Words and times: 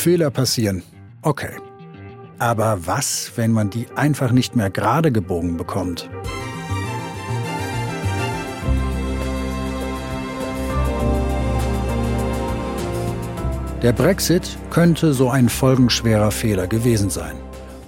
Fehler 0.00 0.30
passieren. 0.30 0.82
Okay. 1.20 1.50
Aber 2.38 2.86
was, 2.86 3.32
wenn 3.36 3.52
man 3.52 3.68
die 3.68 3.86
einfach 3.94 4.32
nicht 4.32 4.56
mehr 4.56 4.70
gerade 4.70 5.12
gebogen 5.12 5.58
bekommt? 5.58 6.08
Der 13.82 13.92
Brexit 13.92 14.56
könnte 14.70 15.12
so 15.12 15.28
ein 15.28 15.50
folgenschwerer 15.50 16.30
Fehler 16.30 16.66
gewesen 16.66 17.10
sein. 17.10 17.36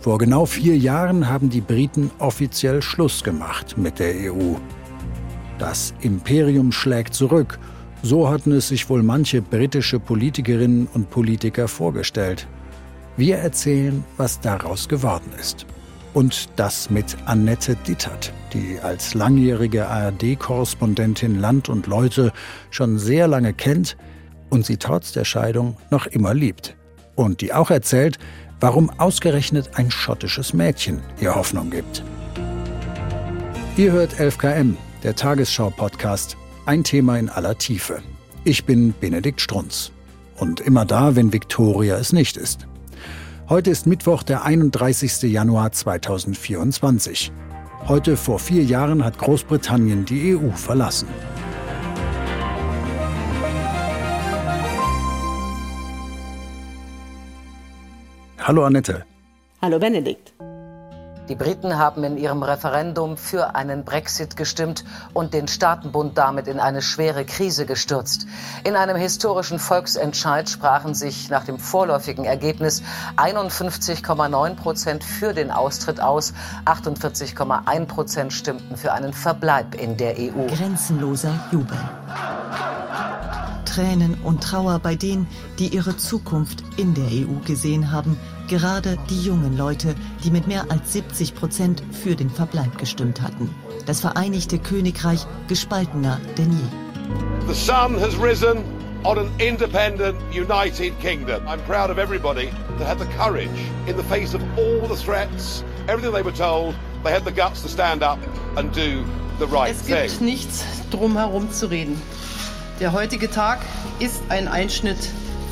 Vor 0.03 0.19
genau 0.19 0.45
vier 0.45 0.77
Jahren 0.77 1.31
haben 1.31 1.49
die 1.49 1.63
Briten 1.63 2.11
offiziell 2.19 2.83
Schluss 2.83 3.25
gemacht 3.25 3.79
mit 3.79 3.99
der 3.99 4.33
EU. 4.33 4.57
Das 5.59 5.95
Imperium 6.01 6.73
schlägt 6.73 7.15
zurück, 7.15 7.59
so 8.03 8.29
hatten 8.29 8.53
es 8.53 8.69
sich 8.69 8.89
wohl 8.89 9.03
manche 9.03 9.41
britische 9.41 9.99
Politikerinnen 10.01 10.89
und 10.93 11.11
Politiker 11.11 11.69
vorgestellt. 11.69 12.47
Wir 13.17 13.39
erzählen, 13.39 14.05
was 14.17 14.41
daraus 14.41 14.89
geworden 14.89 15.31
ist. 15.39 15.67
Und 16.15 16.49
das 16.57 16.91
mit 16.91 17.17
Annette 17.25 17.77
Dittert, 17.87 18.33
die 18.53 18.79
als 18.83 19.15
langjährige 19.15 19.89
ARD-Korrespondentin 19.89 21.41
Land 21.41 21.69
und 21.69 21.87
Leute 21.87 22.33
schon 22.71 22.99
sehr 22.99 23.29
lange 23.29 23.53
kennt, 23.53 23.97
und 24.51 24.67
sie 24.67 24.77
trotz 24.77 25.13
der 25.13 25.25
Scheidung 25.25 25.77
noch 25.91 26.07
immer 26.07 26.35
liebt. 26.35 26.77
Und 27.15 27.41
die 27.41 27.55
auch 27.55 27.71
erzählt, 27.71 28.19
warum 28.61 28.91
ausgerechnet 28.91 29.71
ein 29.75 29.91
schottisches 29.91 30.53
Mädchen 30.53 31.01
ihr 31.21 31.35
Hoffnung 31.35 31.71
gibt. 31.71 32.05
Ihr 33.79 33.93
hört 33.93 34.13
11KM, 34.15 34.77
der 35.03 35.17
Tagesschau-Podcast. 35.17 36.37
Ein 36.65 36.85
Thema 36.85 37.19
in 37.19 37.29
aller 37.29 37.59
Tiefe. 37.59 38.03
Ich 38.45 38.65
bin 38.65 38.95
Benedikt 39.01 39.41
Strunz. 39.41 39.91
Und 40.37 40.61
immer 40.61 40.85
da, 40.85 41.17
wenn 41.17 41.33
Viktoria 41.33 41.97
es 41.97 42.13
nicht 42.13 42.37
ist. 42.37 42.69
Heute 43.49 43.71
ist 43.71 43.89
Mittwoch, 43.89 44.23
der 44.23 44.45
31. 44.45 45.23
Januar 45.23 45.73
2024. 45.73 47.33
Heute 47.89 48.17
vor 48.17 48.39
vier 48.39 48.63
Jahren 48.63 49.05
hat 49.05 49.19
Großbritannien 49.19 50.05
die 50.05 50.37
EU 50.37 50.53
verlassen. 50.53 51.09
Hallo 58.39 58.65
Annette. 58.65 59.05
Hallo 59.61 59.81
Benedikt. 59.81 60.33
Die 61.29 61.37
Briten 61.37 61.79
haben 61.79 62.03
in 62.03 62.17
ihrem 62.17 62.43
Referendum 62.43 63.17
für 63.17 63.55
einen 63.55 63.85
Brexit 63.85 64.37
gestimmt 64.37 64.85
und 65.15 65.35
den 65.35 65.47
Staatenbund 65.47 66.19
damit 66.19 66.49
in 66.49 66.59
eine 66.59 66.83
schwere 66.83 67.25
Krise 67.25 67.65
gestürzt. 67.65 68.27
In 68.65 68.75
einem 68.75 68.97
historischen 68.97 69.61
Volksentscheid 69.61 70.49
sprachen 70.49 70.95
sich 70.95 71.31
nach 71.31 71.45
dem 71.45 71.59
vorläufigen 71.59 72.25
Ergebnis 72.25 72.83
51,9 73.17 74.57
Prozent 74.57 75.05
für 75.05 75.33
den 75.33 75.53
Austritt 75.53 76.01
aus, 76.01 76.35
48,1 76.65 77.87
Prozent 77.87 78.33
stimmten 78.33 78.77
für 78.77 78.93
einen 78.93 79.13
Verbleib 79.13 79.77
in 79.77 79.97
der 79.97 80.17
EU. 80.19 80.47
Grenzenloser 80.49 81.33
Jubel. 81.53 81.79
Tränen 83.73 84.19
und 84.23 84.43
Trauer 84.43 84.79
bei 84.81 84.95
denen, 84.95 85.27
die 85.59 85.69
ihre 85.69 85.97
Zukunft 85.97 86.63
in 86.77 86.93
der 86.93 87.07
EU 87.07 87.41
gesehen 87.47 87.91
haben, 87.91 88.19
gerade 88.49 88.99
die 89.09 89.23
jungen 89.23 89.57
Leute, 89.57 89.95
die 90.23 90.31
mit 90.31 90.47
mehr 90.47 90.67
als 90.69 90.93
70 90.93 91.35
Prozent 91.35 91.83
für 91.91 92.15
den 92.15 92.29
Verbleib 92.29 92.77
gestimmt 92.77 93.23
hatten. 93.23 93.49
Das 93.87 94.01
Vereinigte 94.01 94.59
Königreich 94.59 95.27
gespaltener 95.49 96.21
denn 96.37 96.53
je. 96.53 97.49
The 97.49 97.55
sun 97.55 97.99
has 97.99 98.15
risen 98.21 98.59
on 99.05 99.19
an 99.19 99.31
independent, 99.39 100.17
united 100.31 100.93
kingdom. 101.01 101.43
I'm 101.49 101.61
proud 101.67 101.91
of 101.91 101.97
everybody 101.97 102.51
that 102.79 102.87
had 102.87 102.99
the 102.99 103.09
courage, 103.17 103.49
in 103.87 103.97
the 103.97 104.05
face 104.05 104.35
of 104.35 104.43
all 104.59 104.87
the 104.87 104.97
threats, 104.97 105.65
everything 105.89 106.13
they 106.13 106.23
were 106.23 106.37
told, 106.37 106.75
they 107.05 107.13
had 107.13 107.25
the 107.25 107.33
guts 107.33 107.63
to 107.63 107.69
stand 107.69 108.03
up 108.03 108.19
and 108.57 108.71
do 108.73 109.03
the 109.39 109.47
right 109.47 109.71
es 109.71 109.83
thing. 109.83 109.97
Es 109.97 110.19
gibt 110.19 110.21
nichts 110.21 110.65
drum 110.91 111.17
herum 111.17 111.51
zu 111.51 111.71
reden. 111.71 112.01
Der 112.83 112.93
heutige 112.93 113.31
Tag 113.31 113.61
ist 114.01 114.23
ein 114.29 114.49
Einschnitt 114.49 114.99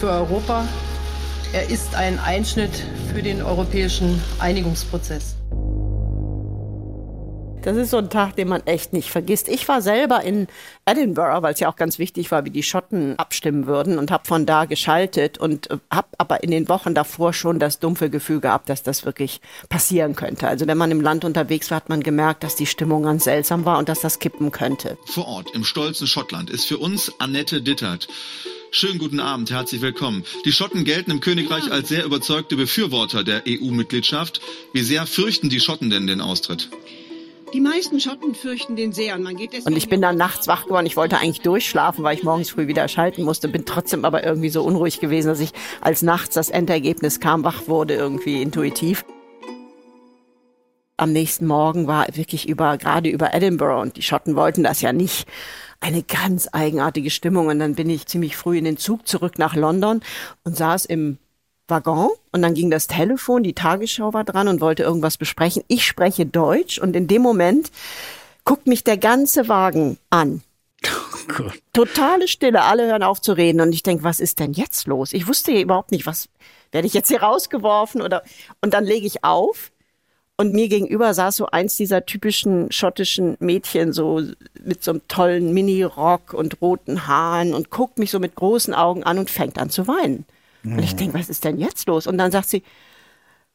für 0.00 0.10
Europa. 0.10 0.66
Er 1.52 1.70
ist 1.70 1.94
ein 1.94 2.18
Einschnitt 2.18 2.72
für 3.14 3.22
den 3.22 3.40
europäischen 3.40 4.20
Einigungsprozess. 4.40 5.36
Das 7.62 7.76
ist 7.76 7.90
so 7.90 7.98
ein 7.98 8.08
Tag, 8.08 8.36
den 8.36 8.48
man 8.48 8.66
echt 8.66 8.94
nicht 8.94 9.10
vergisst. 9.10 9.46
Ich 9.46 9.68
war 9.68 9.82
selber 9.82 10.22
in 10.24 10.46
Edinburgh, 10.86 11.42
weil 11.42 11.52
es 11.52 11.60
ja 11.60 11.68
auch 11.70 11.76
ganz 11.76 11.98
wichtig 11.98 12.30
war, 12.30 12.46
wie 12.46 12.50
die 12.50 12.62
Schotten 12.62 13.18
abstimmen 13.18 13.66
würden 13.66 13.98
und 13.98 14.10
habe 14.10 14.26
von 14.26 14.46
da 14.46 14.64
geschaltet 14.64 15.36
und 15.36 15.70
äh, 15.70 15.76
habe 15.90 16.08
aber 16.16 16.42
in 16.42 16.50
den 16.50 16.70
Wochen 16.70 16.94
davor 16.94 17.34
schon 17.34 17.58
das 17.58 17.78
dumpfe 17.78 18.08
Gefühl 18.08 18.40
gehabt, 18.40 18.70
dass 18.70 18.82
das 18.82 19.04
wirklich 19.04 19.42
passieren 19.68 20.16
könnte. 20.16 20.48
Also 20.48 20.66
wenn 20.66 20.78
man 20.78 20.90
im 20.90 21.02
Land 21.02 21.26
unterwegs 21.26 21.70
war, 21.70 21.76
hat 21.76 21.90
man 21.90 22.02
gemerkt, 22.02 22.44
dass 22.44 22.56
die 22.56 22.64
Stimmung 22.64 23.02
ganz 23.02 23.24
seltsam 23.24 23.66
war 23.66 23.78
und 23.78 23.90
dass 23.90 24.00
das 24.00 24.20
kippen 24.20 24.52
könnte. 24.52 24.96
Vor 25.04 25.28
Ort 25.28 25.50
im 25.54 25.64
stolzen 25.64 26.06
Schottland 26.06 26.48
ist 26.48 26.64
für 26.64 26.78
uns 26.78 27.12
Annette 27.18 27.60
Dittert. 27.60 28.08
Schönen 28.70 28.98
guten 28.98 29.20
Abend, 29.20 29.50
herzlich 29.50 29.82
willkommen. 29.82 30.24
Die 30.46 30.52
Schotten 30.52 30.84
gelten 30.84 31.10
im 31.10 31.20
Königreich 31.20 31.70
als 31.70 31.88
sehr 31.88 32.06
überzeugte 32.06 32.56
Befürworter 32.56 33.22
der 33.22 33.42
EU-Mitgliedschaft. 33.46 34.40
Wie 34.72 34.82
sehr 34.82 35.06
fürchten 35.06 35.50
die 35.50 35.60
Schotten 35.60 35.90
denn 35.90 36.06
den 36.06 36.22
Austritt? 36.22 36.70
Die 37.52 37.60
meisten 37.60 37.98
Schotten 37.98 38.36
fürchten 38.36 38.76
den 38.76 38.92
sehr 38.92 39.16
und 39.16 39.24
man 39.24 39.34
geht 39.34 39.66
Und 39.66 39.76
ich 39.76 39.88
bin 39.88 40.00
dann 40.00 40.16
nachts 40.16 40.46
wach 40.46 40.64
geworden. 40.64 40.86
Ich 40.86 40.96
wollte 40.96 41.18
eigentlich 41.18 41.40
durchschlafen, 41.40 42.04
weil 42.04 42.16
ich 42.16 42.22
morgens 42.22 42.50
früh 42.50 42.68
wieder 42.68 42.86
schalten 42.86 43.24
musste. 43.24 43.48
Bin 43.48 43.64
trotzdem 43.64 44.04
aber 44.04 44.22
irgendwie 44.22 44.50
so 44.50 44.62
unruhig 44.62 45.00
gewesen, 45.00 45.28
dass 45.28 45.40
ich 45.40 45.50
als 45.80 46.02
nachts 46.02 46.34
das 46.34 46.48
Endergebnis 46.48 47.18
kam, 47.18 47.42
wach 47.42 47.66
wurde 47.66 47.94
irgendwie 47.94 48.40
intuitiv. 48.40 49.04
Am 50.96 51.12
nächsten 51.12 51.46
Morgen 51.46 51.88
war 51.88 52.06
wirklich 52.12 52.48
über, 52.48 52.78
gerade 52.78 53.08
über 53.08 53.34
Edinburgh 53.34 53.80
und 53.80 53.96
die 53.96 54.02
Schotten 54.02 54.36
wollten 54.36 54.62
das 54.62 54.80
ja 54.80 54.92
nicht 54.92 55.26
eine 55.80 56.04
ganz 56.04 56.48
eigenartige 56.52 57.10
Stimmung. 57.10 57.48
Und 57.48 57.58
dann 57.58 57.74
bin 57.74 57.90
ich 57.90 58.06
ziemlich 58.06 58.36
früh 58.36 58.58
in 58.58 58.64
den 58.64 58.76
Zug 58.76 59.08
zurück 59.08 59.38
nach 59.38 59.56
London 59.56 60.02
und 60.44 60.56
saß 60.56 60.84
im 60.84 61.18
Waggon 61.70 62.10
und 62.32 62.42
dann 62.42 62.54
ging 62.54 62.70
das 62.70 62.86
Telefon, 62.86 63.42
die 63.42 63.54
Tagesschau 63.54 64.12
war 64.12 64.24
dran 64.24 64.48
und 64.48 64.60
wollte 64.60 64.82
irgendwas 64.82 65.16
besprechen. 65.16 65.62
Ich 65.68 65.86
spreche 65.86 66.26
Deutsch 66.26 66.78
und 66.78 66.94
in 66.96 67.06
dem 67.06 67.22
Moment 67.22 67.70
guckt 68.44 68.66
mich 68.66 68.84
der 68.84 68.96
ganze 68.96 69.48
Wagen 69.48 69.98
an. 70.10 70.42
Oh 71.38 71.48
Totale 71.72 72.26
Stille, 72.26 72.62
alle 72.62 72.86
hören 72.86 73.04
auf 73.04 73.20
zu 73.20 73.32
reden 73.32 73.60
und 73.60 73.72
ich 73.72 73.84
denke, 73.84 74.02
was 74.02 74.18
ist 74.18 74.40
denn 74.40 74.52
jetzt 74.52 74.88
los? 74.88 75.12
Ich 75.12 75.28
wusste 75.28 75.52
überhaupt 75.52 75.92
nicht, 75.92 76.04
was 76.04 76.28
werde 76.72 76.88
ich 76.88 76.92
jetzt 76.92 77.06
hier 77.06 77.22
rausgeworfen 77.22 78.02
oder 78.02 78.24
und 78.60 78.74
dann 78.74 78.84
lege 78.84 79.06
ich 79.06 79.22
auf 79.22 79.70
und 80.40 80.54
mir 80.54 80.68
gegenüber 80.68 81.12
saß 81.12 81.36
so 81.36 81.46
eins 81.48 81.76
dieser 81.76 82.06
typischen 82.06 82.72
schottischen 82.72 83.36
Mädchen, 83.40 83.92
so 83.92 84.22
mit 84.64 84.82
so 84.82 84.92
einem 84.92 85.06
tollen 85.06 85.52
Mini-Rock 85.52 86.32
und 86.32 86.62
roten 86.62 87.06
Haaren 87.06 87.52
und 87.52 87.68
guckt 87.68 87.98
mich 87.98 88.10
so 88.10 88.18
mit 88.18 88.36
großen 88.36 88.72
Augen 88.72 89.04
an 89.04 89.18
und 89.18 89.28
fängt 89.28 89.58
an 89.58 89.68
zu 89.68 89.86
weinen. 89.86 90.24
Mhm. 90.62 90.78
Und 90.78 90.84
ich 90.84 90.96
denke, 90.96 91.18
was 91.18 91.28
ist 91.28 91.44
denn 91.44 91.58
jetzt 91.58 91.86
los? 91.86 92.06
Und 92.06 92.18
dann 92.18 92.30
sagt 92.30 92.48
sie, 92.48 92.62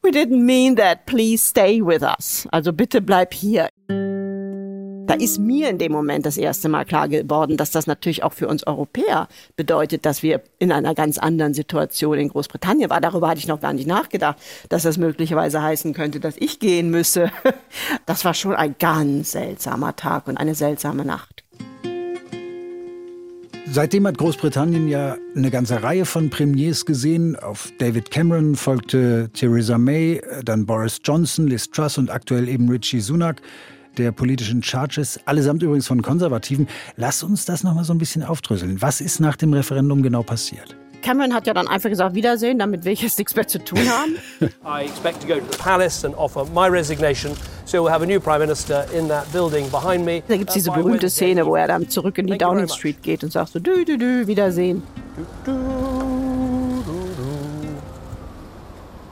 We 0.05 0.11
didn't 0.11 0.45
mean 0.45 0.75
that, 0.75 1.07
please 1.07 1.43
stay 1.43 1.81
with 1.81 2.03
us. 2.03 2.47
Also 2.51 2.71
bitte 2.71 3.01
bleib 3.01 3.33
hier. 3.33 3.69
Da 3.87 5.13
ist 5.15 5.39
mir 5.39 5.69
in 5.69 5.79
dem 5.79 5.91
Moment 5.91 6.25
das 6.27 6.37
erste 6.37 6.69
Mal 6.69 6.85
klar 6.85 7.07
geworden, 7.07 7.57
dass 7.57 7.71
das 7.71 7.87
natürlich 7.87 8.21
auch 8.21 8.33
für 8.33 8.47
uns 8.47 8.67
Europäer 8.67 9.27
bedeutet, 9.55 10.05
dass 10.05 10.21
wir 10.21 10.41
in 10.59 10.71
einer 10.71 10.93
ganz 10.93 11.17
anderen 11.17 11.55
Situation 11.55 12.19
in 12.19 12.29
Großbritannien 12.29 12.89
waren. 12.89 13.01
Darüber 13.01 13.29
hatte 13.29 13.39
ich 13.39 13.47
noch 13.47 13.61
gar 13.61 13.73
nicht 13.73 13.87
nachgedacht, 13.87 14.37
dass 14.69 14.83
das 14.83 14.97
möglicherweise 14.97 15.61
heißen 15.61 15.93
könnte, 15.93 16.19
dass 16.19 16.37
ich 16.37 16.59
gehen 16.59 16.91
müsse. 16.91 17.31
Das 18.05 18.25
war 18.25 18.33
schon 18.33 18.53
ein 18.53 18.75
ganz 18.77 19.31
seltsamer 19.31 19.95
Tag 19.95 20.27
und 20.27 20.37
eine 20.37 20.53
seltsame 20.53 21.05
Nacht. 21.05 21.44
Seitdem 23.67 24.05
hat 24.07 24.17
Großbritannien 24.17 24.87
ja 24.87 25.17
eine 25.35 25.49
ganze 25.49 25.81
Reihe 25.81 26.05
von 26.05 26.29
Premiers 26.29 26.85
gesehen. 26.85 27.35
Auf 27.35 27.73
David 27.79 28.11
Cameron 28.11 28.55
folgte 28.55 29.29
Theresa 29.33 29.77
May, 29.77 30.21
dann 30.43 30.65
Boris 30.65 30.99
Johnson, 31.03 31.47
Liz 31.47 31.69
Truss 31.69 31.97
und 31.97 32.09
aktuell 32.09 32.47
eben 32.47 32.69
Richie 32.69 33.01
Sunak 33.01 33.41
der 33.97 34.11
politischen 34.11 34.61
Charges, 34.61 35.19
allesamt 35.25 35.63
übrigens 35.63 35.87
von 35.87 36.01
Konservativen. 36.01 36.67
Lass 36.95 37.23
uns 37.23 37.45
das 37.45 37.63
noch 37.63 37.73
mal 37.73 37.83
so 37.83 37.93
ein 37.93 37.97
bisschen 37.97 38.23
aufdröseln. 38.23 38.81
Was 38.81 39.01
ist 39.01 39.19
nach 39.19 39.35
dem 39.35 39.53
Referendum 39.53 40.03
genau 40.03 40.21
passiert? 40.21 40.75
Cameron 41.05 41.35
hat 41.35 41.45
ja 41.45 41.53
dann 41.53 41.67
einfach 41.67 41.89
gesagt, 41.89 42.15
Wiedersehen, 42.15 42.57
damit 42.57 42.83
will 42.83 42.93
ich 42.93 43.03
jetzt 43.03 43.19
nichts 43.19 43.35
mehr 43.35 43.47
zu 43.47 43.63
tun 43.63 43.77
haben. 43.87 44.15
I 44.65 44.85
expect 44.85 45.21
to 45.21 45.27
go 45.27 45.35
to 45.35 45.45
the 45.51 45.57
palace 45.59 46.03
and 46.03 46.15
offer 46.15 46.45
my 46.45 46.67
resignation. 46.67 47.33
So 47.65 47.83
we'll 47.83 47.91
have 47.91 48.01
a 48.01 48.07
new 48.07 48.19
prime 48.19 48.39
minister 48.39 48.87
in 48.91 49.07
that 49.09 49.31
building 49.31 49.69
behind 49.69 50.03
me. 50.03 50.23
Da 50.27 50.35
gibt 50.35 50.49
es 50.49 50.55
diese 50.55 50.71
berühmte 50.71 51.11
Szene, 51.11 51.45
wo 51.45 51.55
er 51.55 51.67
dann 51.67 51.87
zurück 51.89 52.17
in 52.17 52.25
die 52.25 52.39
Downing 52.39 52.67
Street 52.69 53.03
geht 53.03 53.23
und 53.23 53.31
sagt 53.31 53.51
so, 53.51 53.59
dü, 53.59 53.85
dü, 53.85 53.97
dü, 53.99 54.25
Wiedersehen. 54.25 54.81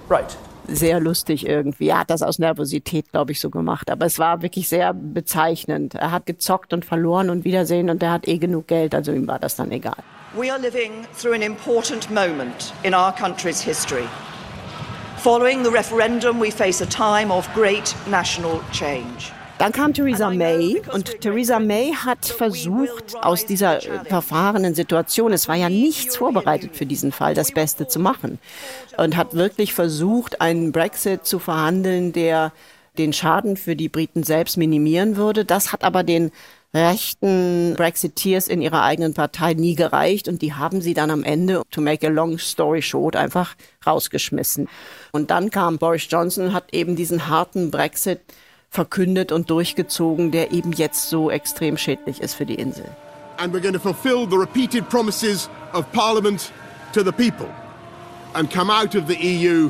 Right 0.09 0.35
sehr 0.65 1.01
lustig 1.01 1.45
irgendwie. 1.45 1.89
Er 1.89 1.99
hat 1.99 2.09
das 2.09 2.21
aus 2.21 2.39
Nervosität, 2.39 3.11
glaube 3.11 3.33
ich, 3.33 3.41
so 3.41 3.49
gemacht. 3.49 3.91
Aber 3.91 4.05
es 4.05 4.17
war 4.17 4.41
wirklich 4.41 4.69
sehr 4.69 4.93
bezeichnend. 4.93 5.93
Er 5.95 6.11
hat 6.11 6.25
gezockt 6.25 6.71
und 6.71 6.85
verloren 6.85 7.29
und 7.29 7.43
Wiedersehen 7.43 7.89
und 7.89 8.01
er 8.01 8.13
hat 8.13 8.29
eh 8.29 8.37
genug 8.37 8.67
Geld, 8.67 8.95
also 8.95 9.11
ihm 9.11 9.27
war 9.27 9.39
das 9.39 9.57
dann 9.57 9.71
egal. 9.71 9.97
We 10.35 10.49
are 10.49 10.57
living 10.57 11.05
through 11.13 11.35
an 11.35 11.43
important 11.43 12.09
moment 12.09 12.73
in 12.83 12.95
our 12.95 13.13
country's 13.13 13.61
history. 13.61 14.07
Following 15.17 15.61
the 15.61 15.69
referendum, 15.69 16.39
we 16.39 16.49
face 16.49 16.81
a 16.81 16.87
time 16.87 17.31
of 17.31 17.47
great 17.53 17.95
national 18.07 18.59
change. 18.71 19.31
Dann 19.59 19.71
kam 19.71 19.93
Theresa 19.93 20.31
May 20.31 20.81
und 20.91 21.21
Theresa 21.21 21.59
May 21.59 21.93
hat 21.93 22.25
versucht, 22.25 23.15
aus 23.21 23.45
dieser 23.45 23.79
verfahrenen 24.05 24.73
Situation, 24.73 25.33
es 25.33 25.47
war 25.47 25.55
ja 25.55 25.69
nichts 25.69 26.17
vorbereitet 26.17 26.75
für 26.75 26.87
diesen 26.87 27.11
Fall, 27.11 27.35
das 27.35 27.51
Beste 27.51 27.87
zu 27.87 27.99
machen. 27.99 28.39
Und 28.97 29.15
hat 29.15 29.35
wirklich 29.35 29.75
versucht, 29.75 30.41
einen 30.41 30.71
Brexit 30.71 31.27
zu 31.27 31.37
verhandeln, 31.37 32.11
der 32.11 32.53
den 32.97 33.13
Schaden 33.13 33.55
für 33.55 33.75
die 33.75 33.87
Briten 33.87 34.23
selbst 34.23 34.57
minimieren 34.57 35.15
würde. 35.15 35.45
Das 35.45 35.71
hat 35.71 35.83
aber 35.83 36.01
den 36.01 36.31
rechten 36.73 37.75
Brexiteers 37.75 38.47
in 38.47 38.61
ihrer 38.61 38.81
eigenen 38.81 39.13
Partei 39.13 39.53
nie 39.53 39.75
gereicht 39.75 40.27
und 40.27 40.41
die 40.41 40.53
haben 40.53 40.81
sie 40.81 40.93
dann 40.93 41.11
am 41.11 41.23
Ende, 41.23 41.61
to 41.69 41.81
make 41.81 42.05
a 42.05 42.09
long 42.09 42.39
story 42.39 42.81
short, 42.81 43.15
einfach 43.15 43.55
rausgeschmissen. 43.85 44.67
Und 45.11 45.29
dann 45.29 45.51
kam 45.51 45.77
Boris 45.77 46.07
Johnson, 46.09 46.53
hat 46.53 46.73
eben 46.73 46.95
diesen 46.95 47.27
harten 47.27 47.69
Brexit 47.69 48.21
verkündet 48.69 49.31
und 49.31 49.51
durchgezogen, 49.51 50.31
der 50.31 50.51
eben 50.51 50.71
jetzt 50.71 51.09
so 51.09 51.29
extrem 51.29 51.77
schädlich 51.77 52.21
ist 52.21 52.33
für 52.33 52.45
die 52.45 52.55
Insel. 52.55 52.85
And 53.37 53.53
we're 53.53 53.61
going 53.61 53.73
to 53.73 53.79
fulfill 53.79 54.27
the 54.27 54.37
repeated 54.37 54.89
promises 54.89 55.49
of 55.73 55.91
Parliament 55.91 56.51
to 56.93 57.03
the 57.03 57.11
people 57.11 57.47
and 58.33 58.51
come 58.51 58.71
out 58.71 58.95
of 58.95 59.07
the 59.07 59.15
EU 59.15 59.69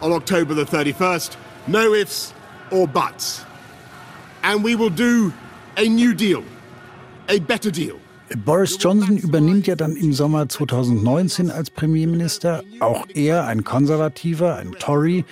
on 0.00 0.12
October 0.12 0.54
the 0.54 0.64
31st. 0.64 1.36
No 1.66 1.94
ifs 1.94 2.32
or 2.70 2.88
buts. 2.88 3.44
And 4.42 4.64
we 4.64 4.74
will 4.74 4.90
do 4.90 5.32
a 5.76 5.88
new 5.88 6.14
deal, 6.14 6.42
a 7.28 7.38
better 7.38 7.70
deal. 7.70 7.96
Boris 8.44 8.78
Johnson 8.80 9.18
übernimmt 9.18 9.66
ja 9.66 9.76
dann 9.76 9.94
im 9.96 10.12
Sommer 10.12 10.48
2019 10.48 11.50
als 11.50 11.70
Premierminister. 11.70 12.62
Auch 12.80 13.06
er, 13.14 13.46
ein 13.46 13.64
Konservativer, 13.64 14.56
ein 14.56 14.72
Tory. 14.72 15.24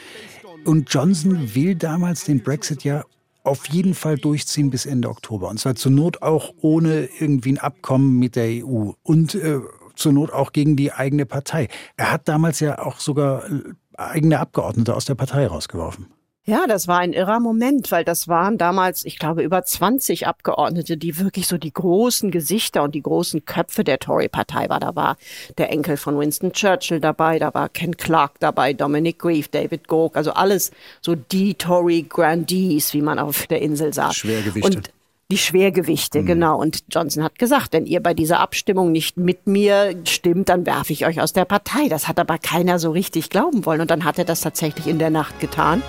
Und 0.65 0.93
Johnson 0.93 1.55
will 1.55 1.75
damals 1.75 2.25
den 2.25 2.43
Brexit 2.43 2.85
ja 2.85 3.05
auf 3.43 3.67
jeden 3.69 3.95
Fall 3.95 4.17
durchziehen 4.17 4.71
bis 4.71 4.85
Ende 4.85 5.09
Oktober. 5.09 5.49
Und 5.49 5.59
zwar 5.59 5.77
zur 5.77 5.93
Not 5.93 6.21
auch 6.21 6.53
ohne 6.61 7.09
irgendwie 7.19 7.53
ein 7.53 7.59
Abkommen 7.59 8.19
mit 8.19 8.37
der 8.37 8.65
EU. 8.65 8.91
Und 9.03 9.35
äh, 9.35 9.61
zur 9.95 10.13
Not 10.13 10.33
auch 10.33 10.53
gegen 10.53 10.77
die 10.77 10.93
eigene 10.93 11.25
Partei. 11.25 11.69
Er 11.97 12.13
hat 12.13 12.29
damals 12.29 12.61
ja 12.61 12.79
auch 12.79 13.01
sogar 13.01 13.51
äh, 13.51 13.63
eigene 13.97 14.39
Abgeordnete 14.39 14.95
aus 14.95 15.07
der 15.07 15.15
Partei 15.15 15.47
rausgeworfen. 15.47 16.09
Ja, 16.51 16.67
das 16.67 16.89
war 16.89 16.99
ein 16.99 17.13
irrer 17.13 17.39
Moment, 17.39 17.93
weil 17.93 18.05
das 18.05 18.27
waren 18.27 18.59
damals, 18.59 19.05
ich 19.05 19.21
glaube, 19.21 19.45
über 19.45 19.63
20 19.63 20.27
Abgeordnete, 20.27 20.97
die 20.97 21.17
wirklich 21.17 21.47
so 21.47 21.59
die 21.59 21.73
großen 21.73 22.33
Gesichter 22.33 22.83
und 22.83 22.97
die 22.97 23.03
großen 23.03 23.45
Köpfe 23.45 23.85
der 23.85 24.01
Tory-Partei 24.01 24.69
war. 24.69 24.81
Da 24.81 24.97
war 24.97 25.17
der 25.59 25.71
Enkel 25.71 25.97
von 25.97 26.19
Winston 26.19 26.51
Churchill 26.51 26.99
dabei, 26.99 27.39
da 27.39 27.55
war 27.55 27.69
Ken 27.69 27.97
Clark 27.97 28.41
dabei, 28.41 28.73
Dominic 28.73 29.21
Grieve, 29.21 29.49
David 29.49 29.87
Gork, 29.87 30.17
also 30.17 30.33
alles 30.33 30.73
so 31.01 31.15
die 31.15 31.55
Tory-Grandees, 31.55 32.95
wie 32.95 33.03
man 33.03 33.21
auf 33.21 33.47
der 33.47 33.63
Insel 33.63 33.95
sagt. 33.95 34.17
Schwergewichte. 34.17 34.77
Und 34.77 34.91
die 35.31 35.39
Schwergewichte, 35.39 36.23
mhm. 36.23 36.27
genau. 36.27 36.61
Und 36.61 36.83
Johnson 36.91 37.23
hat 37.23 37.39
gesagt, 37.39 37.75
wenn 37.75 37.87
ihr 37.87 38.03
bei 38.03 38.13
dieser 38.13 38.41
Abstimmung 38.41 38.91
nicht 38.91 39.17
mit 39.17 39.47
mir 39.47 39.95
stimmt, 40.05 40.49
dann 40.49 40.67
werfe 40.67 40.93
ich 40.93 41.07
euch 41.07 41.21
aus 41.21 41.33
der 41.33 41.45
Partei. 41.45 41.89
Das 41.89 42.09
hat 42.09 42.19
aber 42.19 42.39
keiner 42.39 42.81
so 42.81 42.91
richtig 42.91 43.31
glauben 43.31 43.65
wollen. 43.67 43.81
Und 43.81 43.93
dann 43.93 44.05
hat 44.05 44.19
er 44.19 44.25
das 44.25 44.41
tatsächlich 44.41 44.89
in 44.89 44.99
der 44.99 45.11
Nacht 45.11 45.39
getan. 45.39 45.81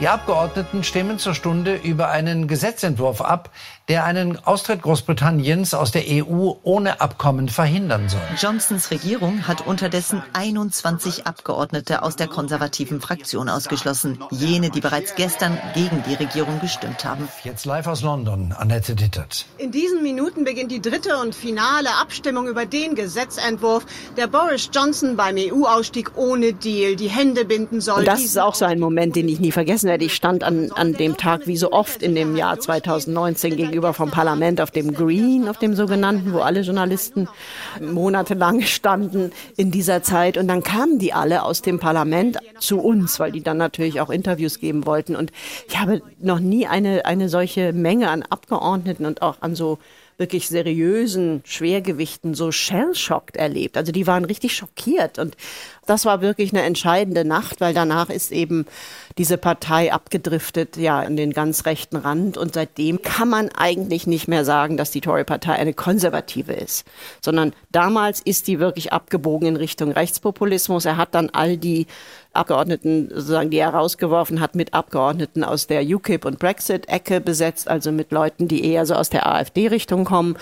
Die 0.00 0.06
Abgeordneten 0.06 0.84
stimmen 0.84 1.18
zur 1.18 1.34
Stunde 1.34 1.74
über 1.74 2.08
einen 2.08 2.46
Gesetzentwurf 2.46 3.20
ab, 3.20 3.50
der 3.88 4.04
einen 4.04 4.38
Austritt 4.44 4.82
Großbritanniens 4.82 5.72
aus 5.72 5.92
der 5.92 6.02
EU 6.06 6.52
ohne 6.62 7.00
Abkommen 7.00 7.48
verhindern 7.48 8.10
soll. 8.10 8.20
Johnsons 8.38 8.90
Regierung 8.90 9.48
hat 9.48 9.66
unterdessen 9.66 10.22
21 10.34 11.26
Abgeordnete 11.26 12.02
aus 12.02 12.14
der 12.14 12.26
konservativen 12.26 13.00
Fraktion 13.00 13.48
ausgeschlossen. 13.48 14.18
Jene, 14.30 14.68
die 14.68 14.82
bereits 14.82 15.14
gestern 15.14 15.58
gegen 15.72 16.02
die 16.06 16.14
Regierung 16.14 16.60
gestimmt 16.60 17.06
haben. 17.06 17.28
Jetzt 17.44 17.64
live 17.64 17.86
aus 17.86 18.02
London, 18.02 18.54
Annette 18.56 18.94
Dittert. 18.94 19.46
In 19.56 19.72
diesen 19.72 20.02
Minuten 20.02 20.44
beginnt 20.44 20.70
die 20.70 20.82
dritte 20.82 21.16
und 21.16 21.34
finale 21.34 21.88
Abstimmung 21.98 22.46
über 22.46 22.66
den 22.66 22.94
Gesetzentwurf, 22.94 23.86
der 24.18 24.26
Boris 24.26 24.68
Johnson 24.70 25.16
beim 25.16 25.36
EU-Ausstieg 25.38 26.12
ohne 26.16 26.52
Deal 26.52 26.94
die 26.94 27.08
Hände 27.08 27.46
binden 27.46 27.80
soll. 27.80 28.00
Und 28.00 28.08
das 28.08 28.20
ist 28.20 28.38
auch 28.38 28.54
so 28.54 28.66
ein 28.66 28.80
Moment, 28.80 29.16
den 29.16 29.30
ich 29.30 29.40
nie 29.40 29.52
vergessen 29.52 29.88
werde. 29.88 30.04
Ich 30.04 30.14
stand 30.14 30.44
an, 30.44 30.72
an 30.72 30.92
dem 30.92 31.16
Tag 31.16 31.46
wie 31.46 31.56
so 31.56 31.72
oft 31.72 32.02
in 32.02 32.14
dem 32.14 32.36
Jahr 32.36 32.60
2019 32.60 33.56
gegenüber 33.56 33.77
gegenüber 33.78 33.94
vom 33.94 34.10
Parlament 34.10 34.60
auf 34.60 34.72
dem 34.72 34.92
Green, 34.92 35.48
auf 35.48 35.58
dem 35.58 35.76
sogenannten, 35.76 36.32
wo 36.32 36.40
alle 36.40 36.62
Journalisten 36.62 37.28
monatelang 37.80 38.62
standen 38.62 39.30
in 39.56 39.70
dieser 39.70 40.02
Zeit. 40.02 40.36
Und 40.36 40.48
dann 40.48 40.64
kamen 40.64 40.98
die 40.98 41.12
alle 41.12 41.44
aus 41.44 41.62
dem 41.62 41.78
Parlament 41.78 42.38
zu 42.58 42.80
uns, 42.80 43.20
weil 43.20 43.30
die 43.30 43.42
dann 43.42 43.56
natürlich 43.56 44.00
auch 44.00 44.10
Interviews 44.10 44.58
geben 44.58 44.84
wollten. 44.84 45.14
Und 45.14 45.30
ich 45.68 45.78
habe 45.78 46.02
noch 46.18 46.40
nie 46.40 46.66
eine, 46.66 47.06
eine 47.06 47.28
solche 47.28 47.72
Menge 47.72 48.10
an 48.10 48.24
Abgeordneten 48.24 49.06
und 49.06 49.22
auch 49.22 49.36
an 49.42 49.54
so 49.54 49.78
wirklich 50.18 50.48
seriösen 50.48 51.42
Schwergewichten 51.44 52.34
so 52.34 52.50
shell-shocked 52.50 53.36
erlebt. 53.36 53.76
Also 53.76 53.92
die 53.92 54.06
waren 54.08 54.24
richtig 54.24 54.54
schockiert 54.54 55.18
und 55.18 55.36
das 55.86 56.04
war 56.04 56.20
wirklich 56.20 56.52
eine 56.52 56.62
entscheidende 56.62 57.24
Nacht, 57.24 57.60
weil 57.60 57.72
danach 57.72 58.10
ist 58.10 58.32
eben 58.32 58.66
diese 59.16 59.38
Partei 59.38 59.92
abgedriftet, 59.92 60.76
ja, 60.76 61.02
in 61.02 61.16
den 61.16 61.32
ganz 61.32 61.64
rechten 61.66 61.96
Rand 61.96 62.36
und 62.36 62.54
seitdem 62.54 63.00
kann 63.00 63.28
man 63.28 63.48
eigentlich 63.50 64.06
nicht 64.06 64.26
mehr 64.26 64.44
sagen, 64.44 64.76
dass 64.76 64.90
die 64.90 65.00
Tory-Partei 65.00 65.52
eine 65.52 65.72
konservative 65.72 66.52
ist, 66.52 66.84
sondern 67.20 67.54
damals 67.70 68.20
ist 68.20 68.48
die 68.48 68.58
wirklich 68.58 68.92
abgebogen 68.92 69.48
in 69.48 69.56
Richtung 69.56 69.92
Rechtspopulismus. 69.92 70.84
Er 70.84 70.96
hat 70.96 71.14
dann 71.14 71.30
all 71.30 71.56
die 71.56 71.86
Abgeordneten, 72.32 73.08
sozusagen, 73.08 73.50
die 73.50 73.58
er 73.58 73.70
rausgeworfen 73.70 74.40
hat, 74.40 74.54
mit 74.54 74.74
Abgeordneten 74.74 75.44
aus 75.44 75.66
der 75.66 75.82
UKIP 75.82 76.24
und 76.24 76.38
Brexit-Ecke 76.38 77.20
besetzt, 77.20 77.68
also 77.68 77.90
mit 77.90 78.12
Leuten, 78.12 78.48
die 78.48 78.64
eher 78.64 78.86
so 78.86 78.94
aus 78.94 79.10
der 79.10 79.26
AfD-Richtung 79.26 80.04
kommen. 80.04 80.36